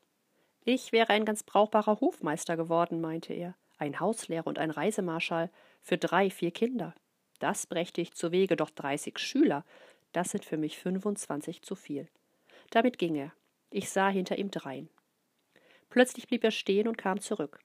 Ich 0.64 0.90
wäre 0.90 1.10
ein 1.10 1.24
ganz 1.24 1.44
brauchbarer 1.44 2.00
Hofmeister 2.00 2.56
geworden, 2.56 3.00
meinte 3.00 3.32
er, 3.32 3.54
ein 3.78 4.00
Hauslehrer 4.00 4.48
und 4.48 4.58
ein 4.58 4.72
Reisemarschall 4.72 5.50
für 5.82 5.98
drei, 5.98 6.30
vier 6.30 6.50
Kinder. 6.50 6.96
Das 7.38 7.68
brächte 7.68 8.00
ich 8.00 8.12
zu 8.12 8.32
Wege, 8.32 8.56
doch 8.56 8.70
dreißig 8.70 9.20
Schüler, 9.20 9.64
das 10.10 10.30
sind 10.30 10.44
für 10.44 10.56
mich 10.56 10.80
fünfundzwanzig 10.80 11.62
zu 11.62 11.76
viel. 11.76 12.08
Damit 12.70 12.98
ging 12.98 13.14
er. 13.14 13.30
Ich 13.70 13.88
sah 13.88 14.08
hinter 14.08 14.36
ihm 14.36 14.50
drein. 14.50 14.88
Plötzlich 15.90 16.26
blieb 16.26 16.42
er 16.42 16.50
stehen 16.50 16.88
und 16.88 16.98
kam 16.98 17.20
zurück. 17.20 17.60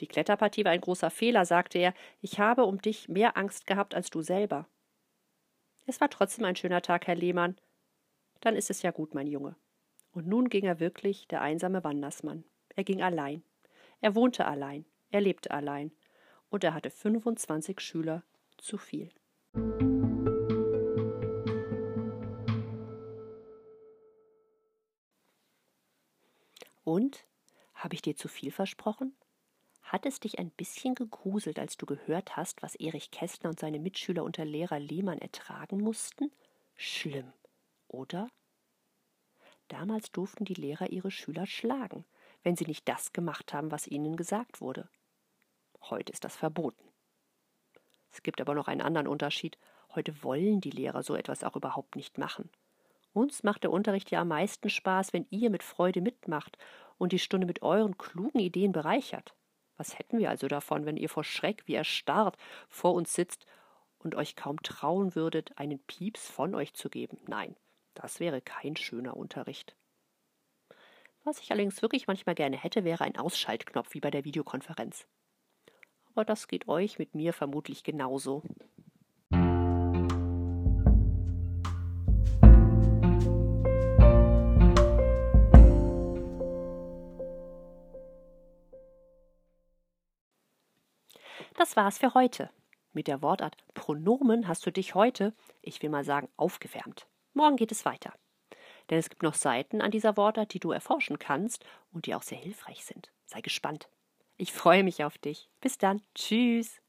Die 0.00 0.06
Kletterpartie 0.06 0.66
war 0.66 0.72
ein 0.72 0.82
großer 0.82 1.08
Fehler, 1.08 1.46
sagte 1.46 1.78
er. 1.78 1.94
Ich 2.20 2.38
habe 2.38 2.66
um 2.66 2.78
dich 2.82 3.08
mehr 3.08 3.38
Angst 3.38 3.66
gehabt 3.66 3.94
als 3.94 4.10
du 4.10 4.20
selber. 4.20 4.66
Es 5.88 6.02
war 6.02 6.10
trotzdem 6.10 6.44
ein 6.44 6.54
schöner 6.54 6.82
Tag, 6.82 7.06
Herr 7.06 7.14
Lehmann. 7.14 7.56
Dann 8.42 8.56
ist 8.56 8.68
es 8.68 8.82
ja 8.82 8.90
gut, 8.90 9.14
mein 9.14 9.26
Junge. 9.26 9.56
Und 10.12 10.26
nun 10.26 10.50
ging 10.50 10.66
er 10.66 10.80
wirklich, 10.80 11.26
der 11.28 11.40
einsame 11.40 11.82
Wandersmann. 11.82 12.44
Er 12.76 12.84
ging 12.84 13.00
allein. 13.00 13.42
Er 14.02 14.14
wohnte 14.14 14.44
allein. 14.44 14.84
Er 15.08 15.22
lebte 15.22 15.50
allein. 15.50 15.90
Und 16.50 16.62
er 16.62 16.74
hatte 16.74 16.90
25 16.90 17.80
Schüler 17.80 18.22
zu 18.58 18.76
viel. 18.76 19.08
Und? 26.84 27.24
Habe 27.72 27.94
ich 27.94 28.02
dir 28.02 28.14
zu 28.14 28.28
viel 28.28 28.50
versprochen? 28.50 29.16
Hat 29.88 30.04
es 30.04 30.20
dich 30.20 30.38
ein 30.38 30.50
bisschen 30.50 30.94
gegruselt, 30.94 31.58
als 31.58 31.78
du 31.78 31.86
gehört 31.86 32.36
hast, 32.36 32.62
was 32.62 32.74
Erich 32.74 33.10
Kästner 33.10 33.48
und 33.48 33.58
seine 33.58 33.78
Mitschüler 33.78 34.22
unter 34.22 34.44
Lehrer 34.44 34.78
Lehmann 34.78 35.16
ertragen 35.18 35.80
mussten? 35.80 36.30
Schlimm, 36.76 37.32
oder? 37.88 38.28
Damals 39.68 40.12
durften 40.12 40.44
die 40.44 40.52
Lehrer 40.52 40.90
ihre 40.90 41.10
Schüler 41.10 41.46
schlagen, 41.46 42.04
wenn 42.42 42.54
sie 42.54 42.66
nicht 42.66 42.86
das 42.86 43.14
gemacht 43.14 43.54
haben, 43.54 43.70
was 43.70 43.86
ihnen 43.86 44.16
gesagt 44.16 44.60
wurde. 44.60 44.90
Heute 45.80 46.12
ist 46.12 46.22
das 46.22 46.36
verboten. 46.36 46.84
Es 48.10 48.22
gibt 48.22 48.42
aber 48.42 48.54
noch 48.54 48.68
einen 48.68 48.82
anderen 48.82 49.08
Unterschied. 49.08 49.56
Heute 49.94 50.22
wollen 50.22 50.60
die 50.60 50.70
Lehrer 50.70 51.02
so 51.02 51.14
etwas 51.14 51.42
auch 51.44 51.56
überhaupt 51.56 51.96
nicht 51.96 52.18
machen. 52.18 52.50
Uns 53.14 53.42
macht 53.42 53.62
der 53.62 53.72
Unterricht 53.72 54.10
ja 54.10 54.20
am 54.20 54.28
meisten 54.28 54.68
Spaß, 54.68 55.14
wenn 55.14 55.26
ihr 55.30 55.48
mit 55.48 55.62
Freude 55.62 56.02
mitmacht 56.02 56.58
und 56.98 57.12
die 57.12 57.18
Stunde 57.18 57.46
mit 57.46 57.62
euren 57.62 57.96
klugen 57.96 58.38
Ideen 58.38 58.72
bereichert. 58.72 59.34
Was 59.78 59.98
hätten 59.98 60.18
wir 60.18 60.28
also 60.28 60.48
davon, 60.48 60.84
wenn 60.84 60.96
ihr 60.96 61.08
vor 61.08 61.24
Schreck 61.24 61.62
wie 61.66 61.74
erstarrt 61.74 62.36
vor 62.68 62.92
uns 62.94 63.14
sitzt 63.14 63.46
und 63.98 64.16
euch 64.16 64.36
kaum 64.36 64.60
trauen 64.62 65.14
würdet, 65.14 65.56
einen 65.56 65.78
Pieps 65.78 66.28
von 66.28 66.54
euch 66.54 66.74
zu 66.74 66.90
geben? 66.90 67.18
Nein, 67.26 67.56
das 67.94 68.20
wäre 68.20 68.42
kein 68.42 68.76
schöner 68.76 69.16
Unterricht. 69.16 69.76
Was 71.24 71.40
ich 71.40 71.52
allerdings 71.52 71.80
wirklich 71.80 72.06
manchmal 72.08 72.34
gerne 72.34 72.56
hätte, 72.56 72.84
wäre 72.84 73.04
ein 73.04 73.16
Ausschaltknopf 73.16 73.94
wie 73.94 74.00
bei 74.00 74.10
der 74.10 74.24
Videokonferenz. 74.24 75.06
Aber 76.12 76.24
das 76.24 76.48
geht 76.48 76.66
euch 76.68 76.98
mit 76.98 77.14
mir 77.14 77.32
vermutlich 77.32 77.84
genauso. 77.84 78.42
Das 91.58 91.74
war's 91.74 91.98
für 91.98 92.14
heute. 92.14 92.50
Mit 92.92 93.08
der 93.08 93.20
Wortart 93.20 93.56
Pronomen 93.74 94.46
hast 94.46 94.64
du 94.64 94.70
dich 94.70 94.94
heute, 94.94 95.34
ich 95.60 95.82
will 95.82 95.90
mal 95.90 96.04
sagen, 96.04 96.28
aufgewärmt. 96.36 97.08
Morgen 97.34 97.56
geht 97.56 97.72
es 97.72 97.84
weiter. 97.84 98.14
Denn 98.88 98.98
es 99.00 99.10
gibt 99.10 99.24
noch 99.24 99.34
Seiten 99.34 99.82
an 99.82 99.90
dieser 99.90 100.16
Wortart, 100.16 100.54
die 100.54 100.60
du 100.60 100.70
erforschen 100.70 101.18
kannst 101.18 101.64
und 101.90 102.06
die 102.06 102.14
auch 102.14 102.22
sehr 102.22 102.38
hilfreich 102.38 102.84
sind. 102.84 103.10
Sei 103.26 103.40
gespannt. 103.40 103.88
Ich 104.36 104.52
freue 104.52 104.84
mich 104.84 105.02
auf 105.02 105.18
dich. 105.18 105.50
Bis 105.60 105.78
dann. 105.78 106.00
Tschüss. 106.14 106.80